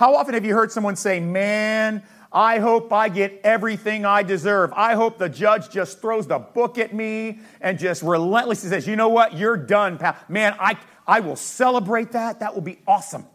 How 0.00 0.14
often 0.14 0.32
have 0.32 0.46
you 0.46 0.54
heard 0.54 0.72
someone 0.72 0.96
say, 0.96 1.20
Man, 1.20 2.02
I 2.32 2.58
hope 2.58 2.90
I 2.90 3.10
get 3.10 3.38
everything 3.44 4.06
I 4.06 4.22
deserve. 4.22 4.72
I 4.74 4.94
hope 4.94 5.18
the 5.18 5.28
judge 5.28 5.68
just 5.68 6.00
throws 6.00 6.26
the 6.26 6.38
book 6.38 6.78
at 6.78 6.94
me 6.94 7.40
and 7.60 7.78
just 7.78 8.02
relentlessly 8.02 8.70
says, 8.70 8.86
You 8.86 8.96
know 8.96 9.10
what? 9.10 9.36
You're 9.36 9.58
done, 9.58 9.98
pal. 9.98 10.16
Man, 10.26 10.56
I, 10.58 10.78
I 11.06 11.20
will 11.20 11.36
celebrate 11.36 12.12
that. 12.12 12.40
That 12.40 12.54
will 12.54 12.62
be 12.62 12.78
awesome. 12.88 13.26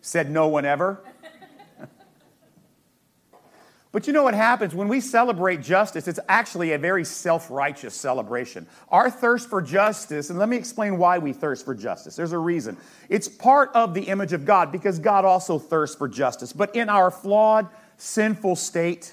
Said 0.00 0.32
no 0.32 0.48
one 0.48 0.64
ever. 0.64 1.04
But 3.92 4.06
you 4.06 4.12
know 4.12 4.22
what 4.22 4.34
happens? 4.34 4.72
When 4.72 4.86
we 4.86 5.00
celebrate 5.00 5.62
justice, 5.62 6.06
it's 6.06 6.20
actually 6.28 6.72
a 6.72 6.78
very 6.78 7.04
self 7.04 7.50
righteous 7.50 7.94
celebration. 7.94 8.68
Our 8.88 9.10
thirst 9.10 9.50
for 9.50 9.60
justice, 9.60 10.30
and 10.30 10.38
let 10.38 10.48
me 10.48 10.56
explain 10.56 10.96
why 10.96 11.18
we 11.18 11.32
thirst 11.32 11.64
for 11.64 11.74
justice. 11.74 12.14
There's 12.14 12.32
a 12.32 12.38
reason. 12.38 12.76
It's 13.08 13.28
part 13.28 13.70
of 13.74 13.94
the 13.94 14.02
image 14.02 14.32
of 14.32 14.44
God 14.44 14.70
because 14.70 15.00
God 15.00 15.24
also 15.24 15.58
thirsts 15.58 15.96
for 15.96 16.06
justice. 16.06 16.52
But 16.52 16.76
in 16.76 16.88
our 16.88 17.10
flawed, 17.10 17.68
sinful 17.96 18.56
state, 18.56 19.12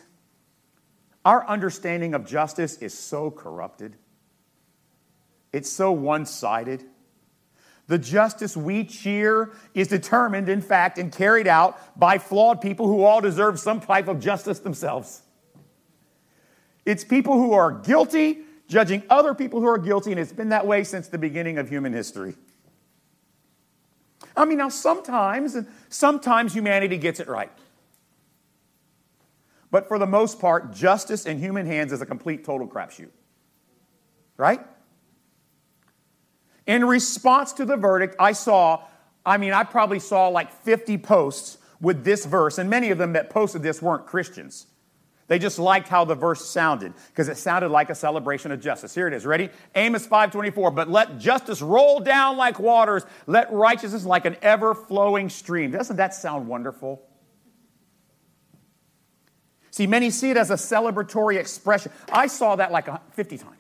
our 1.26 1.48
understanding 1.48 2.14
of 2.14 2.28
justice 2.28 2.78
is 2.78 2.98
so 2.98 3.32
corrupted, 3.32 3.96
it's 5.52 5.72
so 5.72 5.92
one 5.92 6.26
sided. 6.28 6.84
The 7.88 7.98
justice 7.98 8.58
we 8.58 8.84
cheer 8.84 9.52
is 9.74 9.88
determined, 9.88 10.50
in 10.50 10.62
fact, 10.62 10.98
and 10.98 11.12
carried 11.12 11.48
out 11.48 11.98
by 11.98 12.18
flawed 12.18 12.62
people 12.62 12.88
who 12.88 13.04
all 13.04 13.22
deserve 13.22 13.60
some 13.60 13.80
type 13.80 14.08
of 14.08 14.20
justice 14.20 14.60
themselves. 14.60 15.22
It's 16.86 17.04
people 17.04 17.34
who 17.34 17.54
are 17.54 17.72
guilty 17.72 18.40
judging 18.68 19.04
other 19.10 19.34
people 19.34 19.62
who 19.62 19.68
are 19.68 19.78
guilty, 19.78 20.12
and 20.12 20.20
it's 20.20 20.34
been 20.34 20.50
that 20.50 20.68
way 20.68 20.84
since 20.84 21.08
the 21.08 21.18
beginning 21.18 21.58
of 21.58 21.70
human 21.70 21.94
history. 21.94 22.36
I 24.36 24.46
mean, 24.46 24.58
now 24.58 24.70
sometimes, 24.70 25.58
sometimes 25.90 26.54
humanity 26.54 26.98
gets 26.98 27.20
it 27.20 27.28
right. 27.28 27.52
But 29.72 29.88
for 29.88 30.00
the 30.00 30.06
most 30.06 30.40
part, 30.40 30.74
justice 30.74 31.26
in 31.26 31.40
human 31.40 31.66
hands 31.66 31.92
is 31.92 32.02
a 32.02 32.06
complete 32.06 32.46
total 32.46 32.68
crapshoot. 32.68 33.10
Right? 34.38 34.62
In 36.68 36.86
response 36.86 37.54
to 37.54 37.66
the 37.66 37.78
verdict, 37.78 38.16
I 38.20 38.34
saw, 38.34 38.84
I 39.26 39.38
mean, 39.38 39.54
I 39.54 39.64
probably 39.64 40.00
saw 40.00 40.28
like 40.28 40.52
50 40.52 40.98
posts 41.00 41.58
with 41.80 42.04
this 42.04 42.26
verse, 42.26 42.58
and 42.58 42.70
many 42.70 42.92
of 42.92 42.98
them 42.98 43.14
that 43.14 43.30
posted 43.30 43.64
this 43.64 43.82
weren't 43.82 44.06
Christians. 44.06 44.68
They 45.28 45.40
just 45.40 45.60
liked 45.60 45.90
how 45.90 46.06
the 46.06 46.16
verse 46.16 46.46
sounded 46.46 46.94
because 47.10 47.28
it 47.28 47.38
sounded 47.38 47.70
like 47.70 47.90
a 47.90 47.96
celebration 47.96 48.52
of 48.52 48.62
justice. 48.62 48.96
Here 48.96 49.08
it 49.08 49.14
is. 49.14 49.26
Ready? 49.26 49.50
Amos 49.76 50.08
5:24. 50.08 50.72
But 50.72 50.90
let 50.90 51.20
justice 51.20 51.62
roll 51.62 52.00
down 52.00 52.38
like 52.38 52.60
waters, 52.60 53.04
let 53.26 53.52
righteousness 53.52 54.06
like 54.06 54.26
an 54.26 54.38
ever-flowing 54.42 55.30
stream. 55.30 55.72
Doesn't 55.72 55.98
that 55.98 56.14
sound 56.14 56.48
wonderful? 56.48 57.02
See, 59.72 59.86
many 59.86 60.10
see 60.10 60.32
it 60.32 60.38
as 60.38 60.50
a 60.50 60.56
celebratory 60.56 61.38
expression. 61.38 61.92
I 62.12 62.28
saw 62.28 62.56
that 62.56 62.72
like 62.72 62.88
50 63.14 63.38
times. 63.38 63.57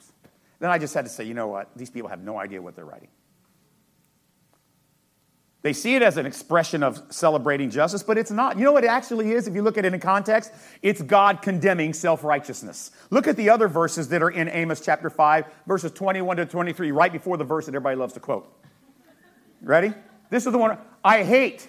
Then 0.59 0.69
I 0.69 0.77
just 0.77 0.93
had 0.93 1.05
to 1.05 1.11
say, 1.11 1.23
you 1.23 1.33
know 1.33 1.47
what? 1.47 1.69
These 1.75 1.89
people 1.89 2.09
have 2.09 2.23
no 2.23 2.37
idea 2.37 2.61
what 2.61 2.75
they're 2.75 2.85
writing. 2.85 3.09
They 5.63 5.73
see 5.73 5.95
it 5.95 6.01
as 6.01 6.17
an 6.17 6.25
expression 6.25 6.81
of 6.81 7.01
celebrating 7.09 7.69
justice, 7.69 8.01
but 8.01 8.17
it's 8.17 8.31
not. 8.31 8.57
You 8.57 8.63
know 8.63 8.71
what 8.71 8.83
it 8.83 8.89
actually 8.89 9.31
is? 9.31 9.47
If 9.47 9.55
you 9.55 9.61
look 9.61 9.77
at 9.77 9.85
it 9.85 9.93
in 9.93 9.99
context, 9.99 10.53
it's 10.81 11.01
God 11.01 11.41
condemning 11.41 11.93
self 11.93 12.23
righteousness. 12.23 12.91
Look 13.09 13.27
at 13.27 13.35
the 13.35 13.49
other 13.49 13.67
verses 13.67 14.07
that 14.09 14.21
are 14.21 14.29
in 14.29 14.47
Amos 14.47 14.79
chapter 14.79 15.09
5, 15.09 15.45
verses 15.65 15.91
21 15.91 16.37
to 16.37 16.45
23, 16.45 16.91
right 16.91 17.11
before 17.11 17.37
the 17.37 17.43
verse 17.43 17.65
that 17.65 17.71
everybody 17.75 17.97
loves 17.97 18.13
to 18.13 18.19
quote. 18.19 18.49
Ready? 19.61 19.93
This 20.29 20.45
is 20.45 20.51
the 20.51 20.57
one 20.57 20.77
I 21.03 21.23
hate, 21.23 21.67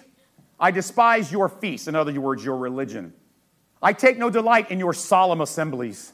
I 0.59 0.71
despise 0.71 1.31
your 1.31 1.49
feasts. 1.49 1.87
In 1.87 1.95
other 1.95 2.19
words, 2.21 2.43
your 2.43 2.57
religion. 2.57 3.13
I 3.81 3.93
take 3.93 4.17
no 4.17 4.29
delight 4.29 4.71
in 4.71 4.79
your 4.79 4.93
solemn 4.93 5.41
assemblies. 5.41 6.13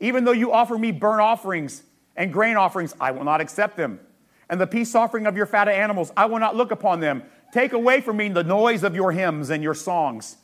Even 0.00 0.24
though 0.24 0.32
you 0.32 0.52
offer 0.52 0.78
me 0.78 0.92
burnt 0.92 1.20
offerings 1.20 1.82
and 2.16 2.32
grain 2.32 2.56
offerings, 2.56 2.94
I 3.00 3.10
will 3.10 3.24
not 3.24 3.40
accept 3.40 3.76
them 3.76 4.00
and 4.48 4.60
the 4.60 4.66
peace 4.66 4.94
offering 4.94 5.26
of 5.26 5.36
your 5.36 5.46
fat 5.46 5.68
animals. 5.68 6.12
I 6.16 6.26
will 6.26 6.38
not 6.38 6.56
look 6.56 6.70
upon 6.70 7.00
them. 7.00 7.22
Take 7.52 7.72
away 7.72 8.00
from 8.00 8.16
me 8.16 8.28
the 8.28 8.44
noise 8.44 8.82
of 8.82 8.94
your 8.94 9.12
hymns 9.12 9.50
and 9.50 9.62
your 9.62 9.74
songs. 9.74 10.36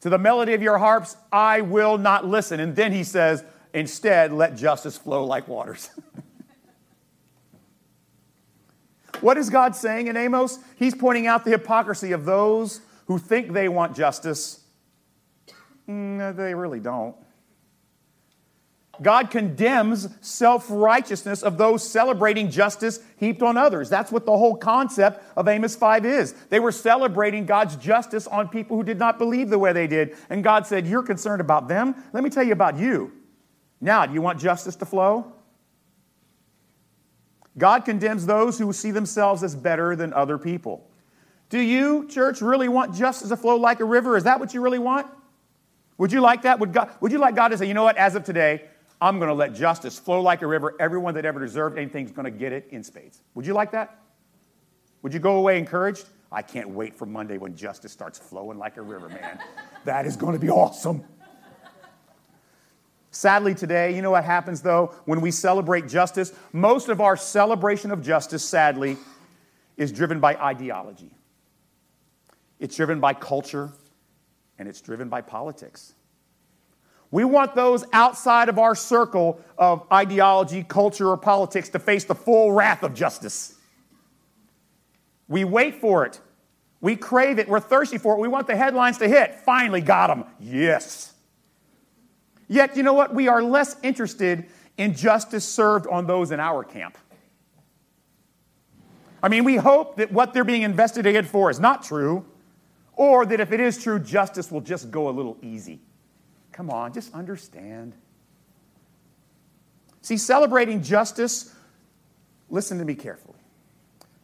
To 0.00 0.08
the 0.08 0.18
melody 0.18 0.54
of 0.54 0.62
your 0.62 0.78
harps, 0.78 1.16
I 1.30 1.60
will 1.60 1.98
not 1.98 2.26
listen. 2.26 2.60
And 2.60 2.74
then 2.74 2.92
he 2.92 3.04
says, 3.04 3.44
Instead, 3.72 4.32
let 4.32 4.56
justice 4.56 4.96
flow 4.96 5.24
like 5.24 5.46
waters. 5.46 5.90
what 9.20 9.36
is 9.36 9.48
God 9.48 9.76
saying 9.76 10.08
in 10.08 10.16
Amos? 10.16 10.58
He's 10.76 10.94
pointing 10.94 11.28
out 11.28 11.44
the 11.44 11.50
hypocrisy 11.50 12.12
of 12.12 12.24
those 12.24 12.80
who 13.06 13.18
think 13.18 13.52
they 13.52 13.68
want 13.68 13.94
justice. 13.94 14.64
Mm, 15.88 16.34
they 16.34 16.54
really 16.54 16.80
don't. 16.80 17.14
God 19.02 19.30
condemns 19.30 20.08
self 20.20 20.66
righteousness 20.68 21.42
of 21.42 21.56
those 21.56 21.88
celebrating 21.88 22.50
justice 22.50 23.00
heaped 23.16 23.42
on 23.42 23.56
others. 23.56 23.88
That's 23.88 24.12
what 24.12 24.26
the 24.26 24.32
whole 24.32 24.56
concept 24.56 25.22
of 25.36 25.48
Amos 25.48 25.74
5 25.74 26.04
is. 26.04 26.32
They 26.50 26.60
were 26.60 26.72
celebrating 26.72 27.46
God's 27.46 27.76
justice 27.76 28.26
on 28.26 28.48
people 28.48 28.76
who 28.76 28.84
did 28.84 28.98
not 28.98 29.18
believe 29.18 29.48
the 29.48 29.58
way 29.58 29.72
they 29.72 29.86
did. 29.86 30.16
And 30.28 30.44
God 30.44 30.66
said, 30.66 30.86
You're 30.86 31.02
concerned 31.02 31.40
about 31.40 31.68
them? 31.68 31.94
Let 32.12 32.22
me 32.22 32.30
tell 32.30 32.42
you 32.42 32.52
about 32.52 32.78
you. 32.78 33.12
Now, 33.80 34.04
do 34.04 34.12
you 34.12 34.20
want 34.20 34.38
justice 34.38 34.76
to 34.76 34.86
flow? 34.86 35.32
God 37.56 37.84
condemns 37.84 38.26
those 38.26 38.58
who 38.58 38.72
see 38.72 38.90
themselves 38.90 39.42
as 39.42 39.56
better 39.56 39.96
than 39.96 40.12
other 40.12 40.38
people. 40.38 40.86
Do 41.48 41.58
you, 41.58 42.06
church, 42.06 42.40
really 42.40 42.68
want 42.68 42.94
justice 42.94 43.30
to 43.30 43.36
flow 43.36 43.56
like 43.56 43.80
a 43.80 43.84
river? 43.84 44.16
Is 44.16 44.24
that 44.24 44.38
what 44.38 44.54
you 44.54 44.60
really 44.60 44.78
want? 44.78 45.06
Would 45.98 46.12
you 46.12 46.20
like 46.20 46.42
that? 46.42 46.60
Would, 46.60 46.72
God, 46.72 46.90
would 47.00 47.12
you 47.12 47.18
like 47.18 47.34
God 47.34 47.48
to 47.48 47.58
say, 47.58 47.66
you 47.66 47.74
know 47.74 47.82
what, 47.82 47.96
as 47.96 48.14
of 48.14 48.24
today, 48.24 48.64
I'm 49.00 49.18
going 49.18 49.28
to 49.28 49.34
let 49.34 49.54
justice 49.54 49.98
flow 49.98 50.20
like 50.20 50.42
a 50.42 50.46
river. 50.46 50.74
Everyone 50.78 51.14
that 51.14 51.24
ever 51.24 51.40
deserved 51.40 51.78
anything 51.78 52.04
is 52.04 52.12
going 52.12 52.24
to 52.24 52.30
get 52.30 52.52
it 52.52 52.68
in 52.70 52.82
spades. 52.84 53.22
Would 53.34 53.46
you 53.46 53.54
like 53.54 53.72
that? 53.72 53.98
Would 55.02 55.14
you 55.14 55.20
go 55.20 55.36
away 55.36 55.58
encouraged? 55.58 56.06
I 56.30 56.42
can't 56.42 56.70
wait 56.70 56.94
for 56.94 57.06
Monday 57.06 57.38
when 57.38 57.56
justice 57.56 57.92
starts 57.92 58.18
flowing 58.18 58.58
like 58.58 58.76
a 58.76 58.82
river, 58.82 59.08
man. 59.08 59.40
that 59.84 60.06
is 60.06 60.16
going 60.16 60.34
to 60.34 60.38
be 60.38 60.50
awesome. 60.50 61.02
Sadly, 63.10 63.54
today, 63.54 63.94
you 63.94 64.02
know 64.02 64.12
what 64.12 64.24
happens 64.24 64.62
though 64.62 64.94
when 65.04 65.20
we 65.20 65.32
celebrate 65.32 65.88
justice? 65.88 66.32
Most 66.52 66.88
of 66.88 67.00
our 67.00 67.16
celebration 67.16 67.90
of 67.90 68.02
justice, 68.02 68.44
sadly, 68.44 68.96
is 69.76 69.90
driven 69.90 70.20
by 70.20 70.36
ideology. 70.36 71.10
It's 72.60 72.76
driven 72.76 73.00
by 73.00 73.14
culture, 73.14 73.70
and 74.58 74.68
it's 74.68 74.80
driven 74.80 75.08
by 75.08 75.22
politics. 75.22 75.94
We 77.10 77.24
want 77.24 77.54
those 77.54 77.84
outside 77.92 78.48
of 78.48 78.58
our 78.58 78.74
circle 78.74 79.40
of 79.58 79.84
ideology, 79.92 80.62
culture, 80.62 81.08
or 81.08 81.16
politics 81.16 81.68
to 81.70 81.78
face 81.78 82.04
the 82.04 82.14
full 82.14 82.52
wrath 82.52 82.82
of 82.82 82.94
justice. 82.94 83.56
We 85.26 85.44
wait 85.44 85.76
for 85.76 86.06
it. 86.06 86.20
We 86.80 86.96
crave 86.96 87.38
it. 87.38 87.48
We're 87.48 87.60
thirsty 87.60 87.98
for 87.98 88.14
it. 88.14 88.20
We 88.20 88.28
want 88.28 88.46
the 88.46 88.56
headlines 88.56 88.98
to 88.98 89.08
hit. 89.08 89.34
Finally 89.40 89.80
got 89.80 90.06
them. 90.06 90.24
Yes. 90.38 91.12
Yet, 92.48 92.76
you 92.76 92.82
know 92.82 92.94
what? 92.94 93.14
We 93.14 93.28
are 93.28 93.42
less 93.42 93.76
interested 93.82 94.46
in 94.76 94.94
justice 94.94 95.46
served 95.46 95.86
on 95.88 96.06
those 96.06 96.30
in 96.30 96.40
our 96.40 96.64
camp. 96.64 96.96
I 99.22 99.28
mean, 99.28 99.44
we 99.44 99.56
hope 99.56 99.96
that 99.96 100.10
what 100.10 100.32
they're 100.32 100.44
being 100.44 100.62
investigated 100.62 101.26
for 101.26 101.50
is 101.50 101.60
not 101.60 101.82
true, 101.82 102.24
or 102.94 103.26
that 103.26 103.40
if 103.40 103.52
it 103.52 103.60
is 103.60 103.82
true, 103.82 103.98
justice 103.98 104.50
will 104.50 104.62
just 104.62 104.90
go 104.90 105.08
a 105.08 105.12
little 105.12 105.36
easy. 105.42 105.80
Come 106.60 106.68
on, 106.68 106.92
just 106.92 107.14
understand. 107.14 107.94
See, 110.02 110.18
celebrating 110.18 110.82
justice, 110.82 111.54
listen 112.50 112.76
to 112.76 112.84
me 112.84 112.94
carefully. 112.94 113.38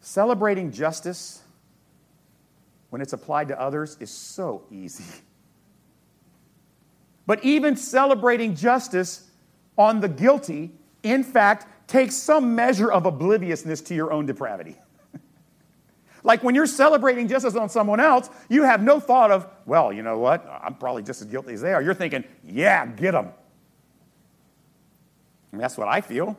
Celebrating 0.03 0.71
justice 0.71 1.43
when 2.91 3.01
it's 3.01 3.15
applied 3.15 3.49
to 3.49 3.59
others 3.59 3.97
is 4.01 4.11
so 4.11 4.65
easy. 4.71 5.23
But 7.27 7.43
even 7.43 7.75
celebrating 7.75 8.55
justice 8.55 9.31
on 9.79 10.01
the 10.01 10.09
guilty, 10.09 10.73
in 11.03 11.25
fact, 11.25 11.89
takes 11.89 12.17
some 12.17 12.55
measure 12.55 12.93
of 12.93 13.07
obliviousness 13.07 13.81
to 13.81 13.95
your 13.95 14.13
own 14.13 14.27
depravity. 14.27 14.77
Like 16.27 16.43
when 16.43 16.57
you're 16.57 16.67
celebrating 16.67 17.29
justice 17.29 17.55
on 17.55 17.69
someone 17.69 18.01
else, 18.01 18.29
you 18.49 18.65
have 18.65 18.83
no 18.83 18.99
thought 18.99 19.31
of, 19.31 19.47
well, 19.65 19.93
you 19.93 20.03
know 20.03 20.19
what? 20.19 20.45
I'm 20.61 20.75
probably 20.75 21.05
just 21.05 21.21
as 21.21 21.29
guilty 21.29 21.55
as 21.55 21.61
they 21.61 21.73
are. 21.73 21.81
You're 21.81 21.95
thinking, 21.95 22.25
yeah, 22.45 22.85
get 22.85 23.13
them. 23.13 23.29
And 25.53 25.61
that's 25.61 25.79
what 25.79 25.87
I 25.87 26.01
feel. 26.01 26.37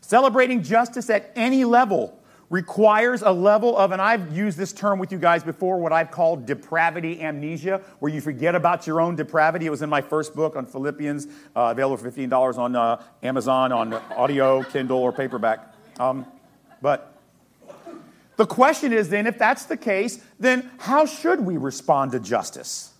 Celebrating 0.00 0.64
justice 0.64 1.08
at 1.10 1.30
any 1.36 1.64
level 1.64 2.18
requires 2.50 3.22
a 3.22 3.30
level 3.30 3.78
of, 3.78 3.92
and 3.92 4.02
I've 4.02 4.36
used 4.36 4.58
this 4.58 4.72
term 4.72 4.98
with 4.98 5.12
you 5.12 5.18
guys 5.18 5.44
before, 5.44 5.78
what 5.78 5.92
I've 5.92 6.10
called 6.10 6.44
depravity 6.44 7.22
amnesia, 7.22 7.82
where 8.00 8.12
you 8.12 8.20
forget 8.20 8.56
about 8.56 8.84
your 8.84 9.00
own 9.00 9.14
depravity. 9.14 9.66
It 9.66 9.70
was 9.70 9.80
in 9.80 9.88
my 9.88 10.00
first 10.00 10.34
book 10.34 10.56
on 10.56 10.66
Philippians, 10.66 11.26
uh, 11.54 11.70
available 11.70 11.98
for 11.98 12.10
$15 12.10 12.58
on 12.58 12.74
uh, 12.74 13.00
Amazon, 13.22 13.70
on 13.70 13.94
audio, 13.94 14.64
Kindle, 14.64 14.98
or 14.98 15.12
paperback. 15.12 15.72
Um, 16.00 16.26
but 16.82 17.11
the 18.36 18.46
question 18.46 18.92
is 18.92 19.08
then, 19.08 19.26
if 19.26 19.38
that's 19.38 19.66
the 19.66 19.76
case, 19.76 20.20
then 20.40 20.70
how 20.78 21.06
should 21.06 21.40
we 21.40 21.56
respond 21.56 22.12
to 22.12 22.20
justice? 22.20 22.92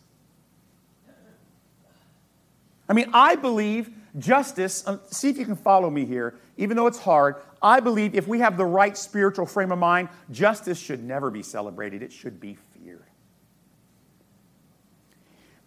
I 2.88 2.92
mean, 2.92 3.10
I 3.14 3.36
believe 3.36 3.90
justice, 4.18 4.86
um, 4.86 5.00
see 5.10 5.30
if 5.30 5.38
you 5.38 5.46
can 5.46 5.56
follow 5.56 5.88
me 5.88 6.04
here, 6.04 6.34
even 6.56 6.76
though 6.76 6.86
it's 6.86 6.98
hard, 6.98 7.36
I 7.62 7.80
believe 7.80 8.14
if 8.14 8.28
we 8.28 8.40
have 8.40 8.56
the 8.56 8.66
right 8.66 8.96
spiritual 8.96 9.46
frame 9.46 9.72
of 9.72 9.78
mind, 9.78 10.08
justice 10.30 10.78
should 10.78 11.02
never 11.02 11.30
be 11.30 11.42
celebrated, 11.42 12.02
it 12.02 12.12
should 12.12 12.38
be 12.38 12.58
feared. 12.74 13.06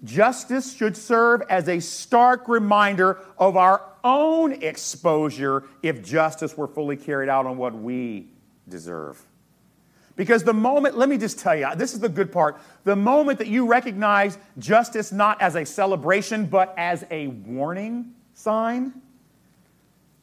Justice 0.03 0.75
should 0.75 0.95
serve 0.95 1.41
as 1.49 1.67
a 1.67 1.79
stark 1.79 2.47
reminder 2.47 3.19
of 3.39 3.57
our 3.57 3.81
own 4.03 4.51
exposure 4.51 5.63
if 5.81 6.03
justice 6.03 6.55
were 6.55 6.67
fully 6.67 6.95
carried 6.95 7.29
out 7.29 7.47
on 7.47 7.57
what 7.57 7.73
we 7.73 8.27
deserve. 8.69 9.25
Because 10.15 10.43
the 10.43 10.53
moment, 10.53 10.97
let 10.97 11.09
me 11.09 11.17
just 11.17 11.39
tell 11.39 11.55
you, 11.55 11.67
this 11.75 11.93
is 11.93 11.99
the 11.99 12.09
good 12.09 12.31
part. 12.31 12.57
The 12.85 12.95
moment 12.95 13.37
that 13.39 13.47
you 13.47 13.67
recognize 13.67 14.37
justice 14.57 15.11
not 15.11 15.41
as 15.41 15.55
a 15.55 15.65
celebration, 15.65 16.45
but 16.45 16.73
as 16.77 17.05
a 17.11 17.27
warning 17.27 18.13
sign, 18.33 18.93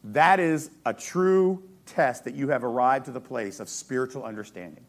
that 0.04 0.40
is 0.40 0.70
a 0.86 0.94
true 0.94 1.62
test 1.84 2.24
that 2.24 2.34
you 2.34 2.48
have 2.48 2.64
arrived 2.64 3.04
to 3.06 3.10
the 3.10 3.20
place 3.20 3.60
of 3.60 3.68
spiritual 3.68 4.24
understanding. 4.24 4.84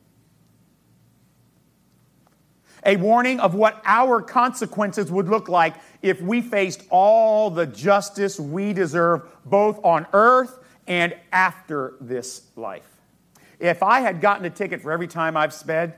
A 2.85 2.97
warning 2.97 3.39
of 3.39 3.55
what 3.55 3.81
our 3.85 4.21
consequences 4.21 5.11
would 5.11 5.29
look 5.29 5.47
like 5.47 5.75
if 6.01 6.21
we 6.21 6.41
faced 6.41 6.83
all 6.89 7.49
the 7.49 7.65
justice 7.65 8.39
we 8.39 8.73
deserve, 8.73 9.29
both 9.45 9.83
on 9.83 10.05
earth 10.13 10.59
and 10.87 11.15
after 11.31 11.95
this 12.01 12.41
life. 12.55 12.92
If 13.63 13.81
I 13.81 14.01
had 14.01 14.19
gotten 14.19 14.43
a 14.43 14.49
ticket 14.49 14.81
for 14.81 14.91
every 14.91 15.07
time 15.07 15.37
I've 15.37 15.53
sped, 15.53 15.93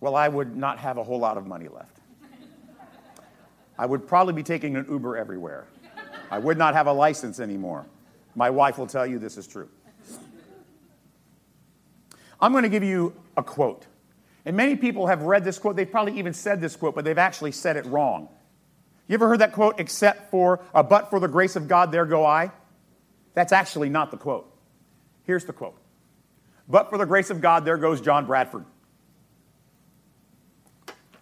well, 0.00 0.16
I 0.16 0.28
would 0.28 0.56
not 0.56 0.78
have 0.78 0.96
a 0.96 1.04
whole 1.04 1.18
lot 1.18 1.36
of 1.36 1.46
money 1.46 1.68
left. 1.68 1.98
I 3.78 3.84
would 3.84 4.08
probably 4.08 4.32
be 4.32 4.42
taking 4.42 4.76
an 4.76 4.86
Uber 4.88 5.18
everywhere. 5.18 5.66
I 6.30 6.38
would 6.38 6.56
not 6.56 6.72
have 6.72 6.86
a 6.86 6.92
license 6.92 7.38
anymore. 7.38 7.84
My 8.34 8.48
wife 8.48 8.78
will 8.78 8.86
tell 8.86 9.06
you 9.06 9.18
this 9.18 9.36
is 9.36 9.46
true. 9.46 9.68
I'm 12.40 12.52
going 12.52 12.62
to 12.62 12.70
give 12.70 12.82
you 12.82 13.12
a 13.36 13.42
quote. 13.42 13.84
And 14.46 14.56
many 14.56 14.74
people 14.74 15.08
have 15.08 15.20
read 15.20 15.44
this 15.44 15.58
quote. 15.58 15.76
They've 15.76 15.90
probably 15.90 16.18
even 16.18 16.32
said 16.32 16.62
this 16.62 16.76
quote, 16.76 16.94
but 16.94 17.04
they've 17.04 17.18
actually 17.18 17.52
said 17.52 17.76
it 17.76 17.84
wrong. 17.84 18.30
You 19.06 19.14
ever 19.14 19.28
heard 19.28 19.40
that 19.40 19.52
quote, 19.52 19.78
except 19.80 20.30
for, 20.30 20.60
uh, 20.74 20.82
but 20.82 21.10
for 21.10 21.20
the 21.20 21.28
grace 21.28 21.56
of 21.56 21.68
God, 21.68 21.92
there 21.92 22.06
go 22.06 22.24
I? 22.24 22.52
That's 23.34 23.52
actually 23.52 23.90
not 23.90 24.10
the 24.10 24.16
quote. 24.16 24.54
Here's 25.28 25.44
the 25.44 25.52
quote 25.52 25.76
But 26.68 26.88
for 26.90 26.98
the 26.98 27.06
grace 27.06 27.30
of 27.30 27.40
God, 27.42 27.64
there 27.64 27.76
goes 27.76 28.00
John 28.00 28.26
Bradford. 28.26 28.64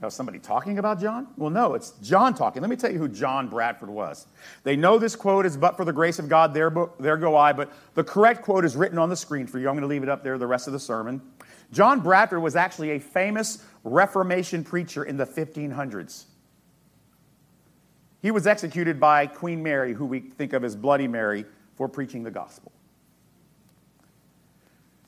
Now, 0.01 0.11
somebody 0.11 0.39
talking 0.39 0.79
about 0.79 1.01
John? 1.01 1.27
Well, 1.37 1.51
no, 1.51 1.75
it's 1.75 1.93
John 2.03 2.35
talking. 2.35 2.61
Let 2.63 2.71
me 2.71 2.77
tell 2.77 2.93
you 2.93 2.99
who 2.99 3.09
John 3.09 3.49
Bradford 3.49 3.89
was. 3.89 4.27
They 4.63 4.77
know 4.77 4.99
this 4.99 5.17
quote 5.17 5.47
is, 5.47 5.57
but 5.57 5.77
for 5.77 5.85
the 5.87 5.93
grace 5.93 6.19
of 6.19 6.29
God, 6.29 6.55
there, 6.55 6.73
there 7.01 7.17
go 7.17 7.35
I, 7.35 7.55
but 7.55 7.73
the 7.95 8.05
correct 8.05 8.43
quote 8.43 8.65
is 8.65 8.77
written 8.77 8.99
on 8.99 9.09
the 9.09 9.17
screen 9.17 9.47
for 9.47 9.59
you. 9.59 9.69
I'm 9.69 9.75
going 9.75 9.83
to 9.83 9.89
leave 9.89 10.03
it 10.03 10.09
up 10.11 10.23
there 10.23 10.37
the 10.39 10.47
rest 10.47 10.67
of 10.67 10.75
the 10.75 10.79
sermon. 10.79 11.23
John 11.73 12.01
Bradford 12.01 12.43
was 12.43 12.55
actually 12.55 12.91
a 12.91 13.01
famous 13.01 13.65
Reformation 13.85 14.63
preacher 14.63 15.03
in 15.03 15.17
the 15.17 15.27
1500s. 15.27 16.27
He 18.21 18.31
was 18.31 18.47
executed 18.47 19.01
by 19.01 19.27
Queen 19.27 19.63
Mary, 19.63 19.95
who 19.95 20.05
we 20.05 20.21
think 20.21 20.53
of 20.53 20.63
as 20.63 20.77
Bloody 20.77 21.09
Mary, 21.09 21.47
for 21.75 21.89
preaching 21.89 22.23
the 22.23 22.31
gospel. 22.31 22.71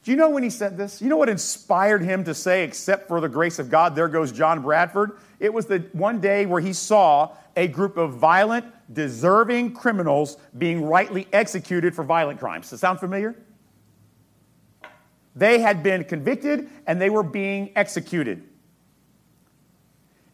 Do 0.09 0.12
you 0.12 0.16
know 0.16 0.31
when 0.31 0.42
he 0.42 0.49
said 0.49 0.79
this? 0.79 1.03
You 1.03 1.11
know 1.11 1.18
what 1.18 1.29
inspired 1.29 2.03
him 2.03 2.25
to 2.25 2.33
say, 2.33 2.64
except 2.64 3.09
for 3.09 3.21
the 3.21 3.29
grace 3.29 3.59
of 3.59 3.68
God, 3.68 3.94
there 3.94 4.09
goes 4.09 4.33
John 4.33 4.62
Bradford? 4.62 5.18
It 5.38 5.53
was 5.53 5.66
the 5.66 5.81
one 5.92 6.18
day 6.18 6.47
where 6.47 6.62
he 6.62 6.73
saw 6.73 7.33
a 7.55 7.68
group 7.68 7.99
of 7.99 8.14
violent, 8.14 8.64
deserving 8.90 9.75
criminals 9.75 10.38
being 10.57 10.83
rightly 10.83 11.29
executed 11.31 11.94
for 11.94 12.05
violent 12.05 12.40
crimes. 12.40 12.71
Does 12.71 12.81
sound 12.81 13.01
familiar? 13.01 13.37
They 15.37 15.59
had 15.59 15.83
been 15.83 16.05
convicted 16.05 16.71
and 16.87 16.99
they 16.99 17.11
were 17.11 17.23
being 17.23 17.73
executed. 17.77 18.49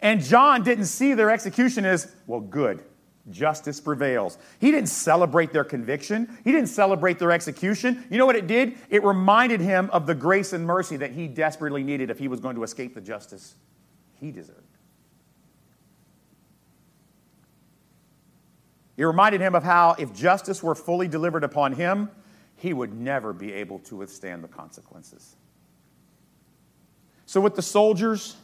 And 0.01 0.23
John 0.23 0.63
didn't 0.63 0.87
see 0.87 1.15
their 1.15 1.33
execution 1.33 1.85
as, 1.85 2.15
well, 2.29 2.39
good 2.39 2.85
justice 3.31 3.81
prevails. 3.81 4.39
He 4.61 4.71
didn't 4.71 4.89
celebrate 4.89 5.53
their 5.53 5.65
conviction, 5.65 6.39
he 6.45 6.53
didn't 6.53 6.69
celebrate 6.69 7.19
their 7.19 7.33
execution. 7.33 8.05
You 8.11 8.19
know 8.19 8.27
what 8.27 8.37
it 8.37 8.47
did? 8.47 8.77
It 8.91 9.05
reminded 9.05 9.61
him 9.61 9.91
of 9.93 10.07
the 10.07 10.15
grace 10.15 10.53
and 10.53 10.67
mercy 10.67 10.97
that 10.99 11.13
he 11.13 11.29
desperately 11.29 11.83
needed 11.83 12.11
if 12.11 12.19
he 12.19 12.29
was 12.29 12.41
going 12.41 12.57
to 12.57 12.63
escape 12.63 12.95
the 12.95 13.01
justice 13.01 13.55
he 14.21 14.31
deserved. 14.31 14.61
It 18.97 19.05
reminded 19.05 19.41
him 19.41 19.55
of 19.55 19.65
how, 19.65 19.97
if 19.99 20.15
justice 20.15 20.63
were 20.63 20.75
fully 20.75 21.09
delivered 21.09 21.43
upon 21.43 21.73
him, 21.73 22.11
he 22.57 22.73
would 22.73 22.95
never 22.95 23.33
be 23.33 23.53
able 23.53 23.81
to 23.81 23.97
withstand 23.97 24.45
the 24.45 24.49
consequences. 24.49 25.35
So, 27.27 27.41
with 27.41 27.57
the 27.57 27.63
soldiers, 27.63 28.37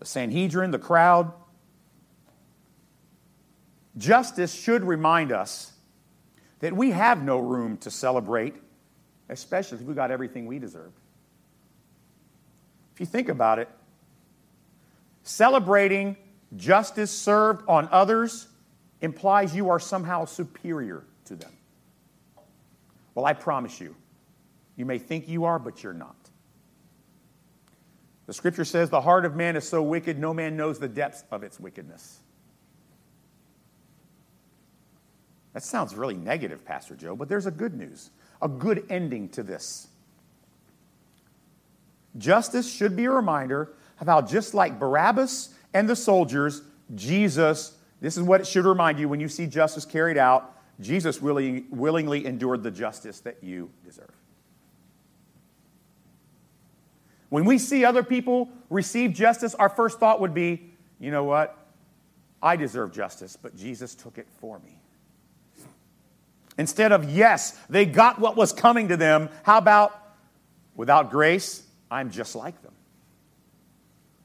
the 0.00 0.06
Sanhedrin, 0.06 0.72
the 0.72 0.78
crowd, 0.78 1.32
Justice 3.98 4.54
should 4.54 4.84
remind 4.84 5.32
us 5.32 5.72
that 6.60 6.72
we 6.72 6.92
have 6.92 7.22
no 7.22 7.38
room 7.38 7.76
to 7.78 7.90
celebrate, 7.90 8.54
especially 9.28 9.78
if 9.78 9.84
we 9.84 9.94
got 9.94 10.10
everything 10.10 10.46
we 10.46 10.58
deserve. 10.58 10.92
If 12.94 13.00
you 13.00 13.06
think 13.06 13.28
about 13.28 13.58
it, 13.58 13.68
celebrating 15.22 16.16
justice 16.56 17.10
served 17.10 17.64
on 17.68 17.88
others 17.92 18.48
implies 19.00 19.54
you 19.54 19.68
are 19.68 19.78
somehow 19.78 20.24
superior 20.24 21.04
to 21.26 21.36
them. 21.36 21.52
Well, 23.14 23.26
I 23.26 23.32
promise 23.32 23.80
you, 23.80 23.94
you 24.76 24.84
may 24.84 24.98
think 24.98 25.28
you 25.28 25.44
are, 25.44 25.58
but 25.58 25.82
you're 25.82 25.92
not. 25.92 26.16
The 28.26 28.32
scripture 28.32 28.64
says, 28.64 28.90
The 28.90 29.00
heart 29.00 29.24
of 29.24 29.34
man 29.34 29.56
is 29.56 29.68
so 29.68 29.82
wicked, 29.82 30.18
no 30.18 30.32
man 30.32 30.56
knows 30.56 30.78
the 30.78 30.88
depths 30.88 31.24
of 31.30 31.42
its 31.42 31.58
wickedness. 31.58 32.20
That 35.54 35.62
sounds 35.62 35.94
really 35.94 36.16
negative, 36.16 36.64
Pastor 36.64 36.94
Joe, 36.94 37.16
but 37.16 37.28
there's 37.28 37.46
a 37.46 37.50
good 37.50 37.74
news, 37.74 38.10
a 38.40 38.48
good 38.48 38.84
ending 38.90 39.28
to 39.30 39.42
this. 39.42 39.88
Justice 42.16 42.70
should 42.72 42.96
be 42.96 43.04
a 43.06 43.10
reminder 43.10 43.72
of 44.00 44.06
how, 44.06 44.22
just 44.22 44.54
like 44.54 44.78
Barabbas 44.78 45.54
and 45.74 45.88
the 45.88 45.96
soldiers, 45.96 46.62
Jesus, 46.94 47.76
this 48.00 48.16
is 48.16 48.22
what 48.22 48.40
it 48.40 48.46
should 48.46 48.64
remind 48.64 48.98
you 48.98 49.08
when 49.08 49.20
you 49.20 49.28
see 49.28 49.46
justice 49.46 49.84
carried 49.84 50.18
out, 50.18 50.56
Jesus 50.80 51.20
willing, 51.20 51.66
willingly 51.70 52.24
endured 52.26 52.62
the 52.62 52.70
justice 52.70 53.20
that 53.20 53.42
you 53.42 53.70
deserve. 53.84 54.12
When 57.30 57.44
we 57.44 57.58
see 57.58 57.84
other 57.84 58.02
people 58.02 58.48
receive 58.70 59.12
justice, 59.12 59.54
our 59.54 59.68
first 59.68 59.98
thought 59.98 60.20
would 60.20 60.32
be, 60.32 60.70
you 60.98 61.10
know 61.10 61.24
what? 61.24 61.56
I 62.42 62.56
deserve 62.56 62.92
justice, 62.92 63.36
but 63.36 63.56
Jesus 63.56 63.94
took 63.94 64.18
it 64.18 64.28
for 64.40 64.60
me. 64.60 64.77
Instead 66.58 66.90
of, 66.90 67.08
yes, 67.08 67.52
they 67.70 67.86
got 67.86 68.18
what 68.18 68.36
was 68.36 68.52
coming 68.52 68.88
to 68.88 68.96
them, 68.96 69.30
how 69.44 69.58
about, 69.58 69.96
without 70.74 71.10
grace, 71.10 71.62
I'm 71.88 72.10
just 72.10 72.34
like 72.34 72.60
them? 72.62 72.72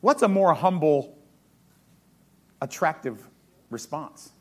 What's 0.02 0.24
a 0.24 0.28
more 0.28 0.54
humble, 0.56 1.16
attractive 2.60 3.26
response? 3.70 4.32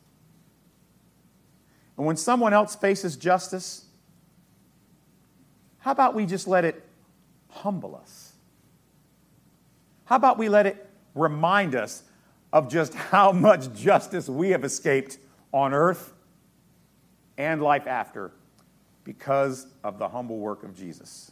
And 1.95 2.07
when 2.07 2.17
someone 2.17 2.51
else 2.51 2.75
faces 2.75 3.15
justice, 3.15 3.85
how 5.77 5.91
about 5.91 6.15
we 6.15 6.25
just 6.25 6.47
let 6.47 6.65
it 6.65 6.83
humble 7.49 7.95
us? 7.95 8.33
How 10.05 10.15
about 10.15 10.39
we 10.39 10.49
let 10.49 10.65
it 10.65 10.89
remind 11.13 11.75
us 11.75 12.01
of 12.51 12.69
just 12.69 12.95
how 12.95 13.31
much 13.31 13.71
justice 13.73 14.27
we 14.27 14.49
have 14.49 14.63
escaped 14.63 15.19
on 15.53 15.73
earth 15.73 16.12
and 17.37 17.61
life 17.61 17.87
after 17.87 18.31
because 19.03 19.67
of 19.83 19.99
the 19.99 20.07
humble 20.07 20.39
work 20.39 20.63
of 20.63 20.75
Jesus. 20.75 21.31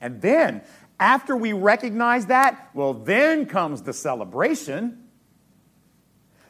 And 0.00 0.20
then, 0.20 0.62
after 0.98 1.36
we 1.36 1.52
recognize 1.52 2.26
that, 2.26 2.70
well, 2.74 2.94
then 2.94 3.46
comes 3.46 3.82
the 3.82 3.92
celebration. 3.92 5.04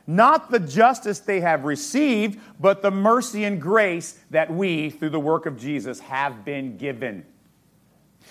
Not 0.07 0.51
the 0.51 0.59
justice 0.59 1.21
they 1.21 1.41
have 1.41 1.65
received, 1.65 2.41
but 2.59 2.83
the 2.83 2.91
mercy 2.91 3.45
and 3.45 3.61
grace 3.61 4.19
that 4.31 4.53
we, 4.53 4.91
through 4.91 5.11
the 5.11 5.21
work 5.21 5.47
of 5.47 5.57
Jesus, 5.57 6.01
have 6.01 6.45
been 6.45 6.77
given. 6.77 7.25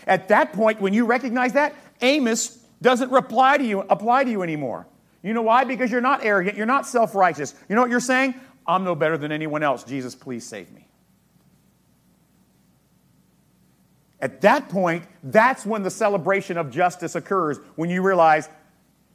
At 0.06 0.28
that 0.30 0.54
point, 0.54 0.82
when 0.82 0.94
you 0.94 1.06
recognize 1.06 1.54
that, 1.54 1.76
Amos 2.02 2.58
doesn't 2.82 3.12
reply 3.12 3.58
to 3.58 3.64
you, 3.64 3.82
apply 3.82 4.24
to 4.24 4.32
you 4.32 4.44
anymore. 4.44 4.88
You 5.22 5.34
know 5.34 5.42
why? 5.42 5.66
Because 5.66 5.92
you're 5.92 6.00
not 6.00 6.24
arrogant, 6.24 6.56
you're 6.56 6.66
not 6.66 6.88
self 6.88 7.14
righteous. 7.14 7.54
You 7.68 7.76
know 7.76 7.82
what 7.82 7.90
you're 7.90 8.00
saying? 8.00 8.36
I'm 8.70 8.84
no 8.84 8.94
better 8.94 9.18
than 9.18 9.32
anyone 9.32 9.64
else. 9.64 9.84
Jesus, 9.84 10.14
please 10.14 10.46
save 10.46 10.72
me. 10.72 10.88
At 14.22 14.42
that 14.42 14.70
point, 14.70 15.06
that's 15.24 15.66
when 15.66 15.82
the 15.82 15.90
celebration 15.90 16.56
of 16.56 16.70
justice 16.70 17.16
occurs, 17.16 17.58
when 17.76 17.90
you 17.90 18.04
realize, 18.04 18.48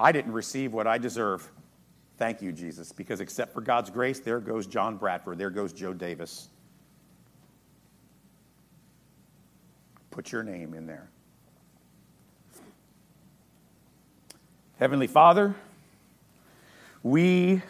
I 0.01 0.11
didn't 0.11 0.33
receive 0.33 0.73
what 0.73 0.88
I 0.88 0.99
deserve. 0.99 1.49
Thank 2.17 2.43
you, 2.43 2.51
Jesus, 2.51 2.90
because 2.90 3.21
except 3.21 3.55
for 3.55 3.61
God's 3.61 3.90
grace, 3.90 4.19
there 4.19 4.40
goes 4.40 4.67
John 4.67 4.97
Bradford, 4.97 5.38
there 5.38 5.51
goes 5.51 5.73
Joe 5.73 5.93
Davis. 5.93 6.49
Put 10.11 10.33
your 10.33 10.43
name 10.43 10.75
in 10.75 10.87
there. 10.87 11.11
Heavenly 14.81 15.07
Father, 15.07 15.55
we 17.05 17.62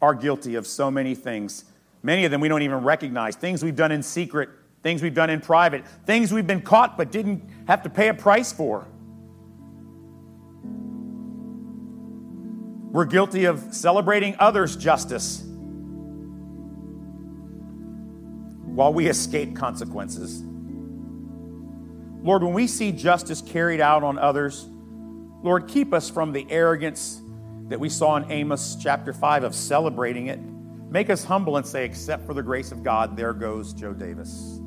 are 0.00 0.14
guilty 0.14 0.54
of 0.54 0.66
so 0.66 0.90
many 0.90 1.14
things. 1.14 1.64
Many 2.02 2.24
of 2.24 2.30
them 2.30 2.40
we 2.40 2.48
don't 2.48 2.62
even 2.62 2.84
recognize. 2.84 3.36
Things 3.36 3.62
we've 3.62 3.76
done 3.76 3.92
in 3.92 4.02
secret, 4.02 4.48
things 4.82 5.02
we've 5.02 5.14
done 5.14 5.30
in 5.30 5.40
private, 5.40 5.86
things 6.06 6.32
we've 6.32 6.46
been 6.46 6.62
caught 6.62 6.96
but 6.96 7.10
didn't 7.10 7.42
have 7.66 7.82
to 7.82 7.90
pay 7.90 8.08
a 8.08 8.14
price 8.14 8.52
for. 8.52 8.86
We're 12.92 13.04
guilty 13.04 13.44
of 13.44 13.74
celebrating 13.74 14.36
others' 14.38 14.76
justice 14.76 15.42
while 18.64 18.92
we 18.92 19.06
escape 19.06 19.56
consequences. 19.56 20.42
Lord, 22.22 22.42
when 22.42 22.54
we 22.54 22.66
see 22.66 22.92
justice 22.92 23.40
carried 23.40 23.80
out 23.80 24.02
on 24.02 24.18
others, 24.18 24.66
Lord, 25.42 25.68
keep 25.68 25.92
us 25.92 26.08
from 26.10 26.32
the 26.32 26.46
arrogance 26.50 27.20
that 27.68 27.80
we 27.80 27.88
saw 27.88 28.16
in 28.16 28.30
Amos 28.30 28.76
chapter 28.80 29.12
5 29.12 29.44
of 29.44 29.54
celebrating 29.54 30.28
it. 30.28 30.38
Make 30.90 31.10
us 31.10 31.24
humble 31.24 31.56
and 31.56 31.66
say, 31.66 31.84
except 31.84 32.24
for 32.24 32.34
the 32.34 32.42
grace 32.42 32.70
of 32.70 32.82
God, 32.84 33.16
there 33.16 33.32
goes 33.32 33.72
Joe 33.72 33.92
Davis. 33.92 34.60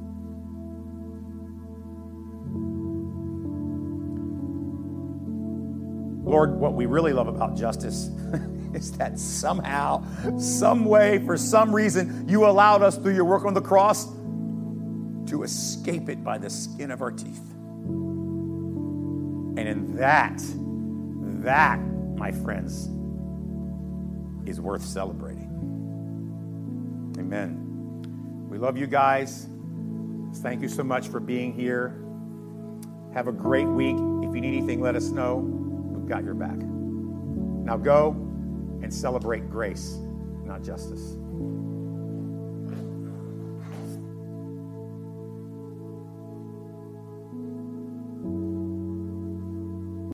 Lord, 6.30 6.60
what 6.60 6.74
we 6.74 6.86
really 6.86 7.14
love 7.14 7.28
about 7.28 7.58
justice 7.58 8.10
is 8.74 8.92
that 8.94 9.18
somehow, 9.18 10.04
some 10.38 10.86
way, 10.86 11.20
for 11.26 11.38
some 11.38 11.74
reason, 11.74 12.28
you 12.28 12.46
allowed 12.46 12.84
us 12.84 12.98
through 12.98 13.16
your 13.16 13.26
work 13.26 13.46
on 13.46 13.54
the 13.54 13.62
cross 13.62 14.06
to 15.28 15.44
escape 15.44 16.10
it 16.10 16.24
by 16.24 16.38
the 16.38 16.50
skin 16.50 16.92
of 16.92 17.02
our 17.02 17.12
teeth. 17.12 17.52
And 19.58 19.60
in 19.60 19.96
that, 19.96 20.40
that, 21.44 21.80
my 22.20 22.32
friends, 22.32 22.90
is 24.46 24.60
worth 24.60 24.84
celebrating. 24.84 25.50
Amen. 27.18 28.48
We 28.50 28.58
love 28.58 28.78
you 28.78 28.88
guys. 28.88 29.48
Thank 30.38 30.62
you 30.62 30.68
so 30.68 30.84
much 30.84 31.08
for 31.08 31.20
being 31.20 31.54
here. 31.54 32.04
Have 33.14 33.28
a 33.28 33.32
great 33.32 33.68
week. 33.68 33.96
If 33.96 34.36
you 34.36 34.42
need 34.42 34.58
anything, 34.58 34.82
let 34.82 34.96
us 34.96 35.10
know. 35.10 35.38
We've 35.38 36.08
got 36.08 36.24
your 36.24 36.36
back. 36.36 36.58
Now 36.58 37.78
go 37.78 38.12
and 38.82 38.94
celebrate 38.94 39.50
grace, 39.50 39.98
not 40.44 40.62
justice. 40.62 41.16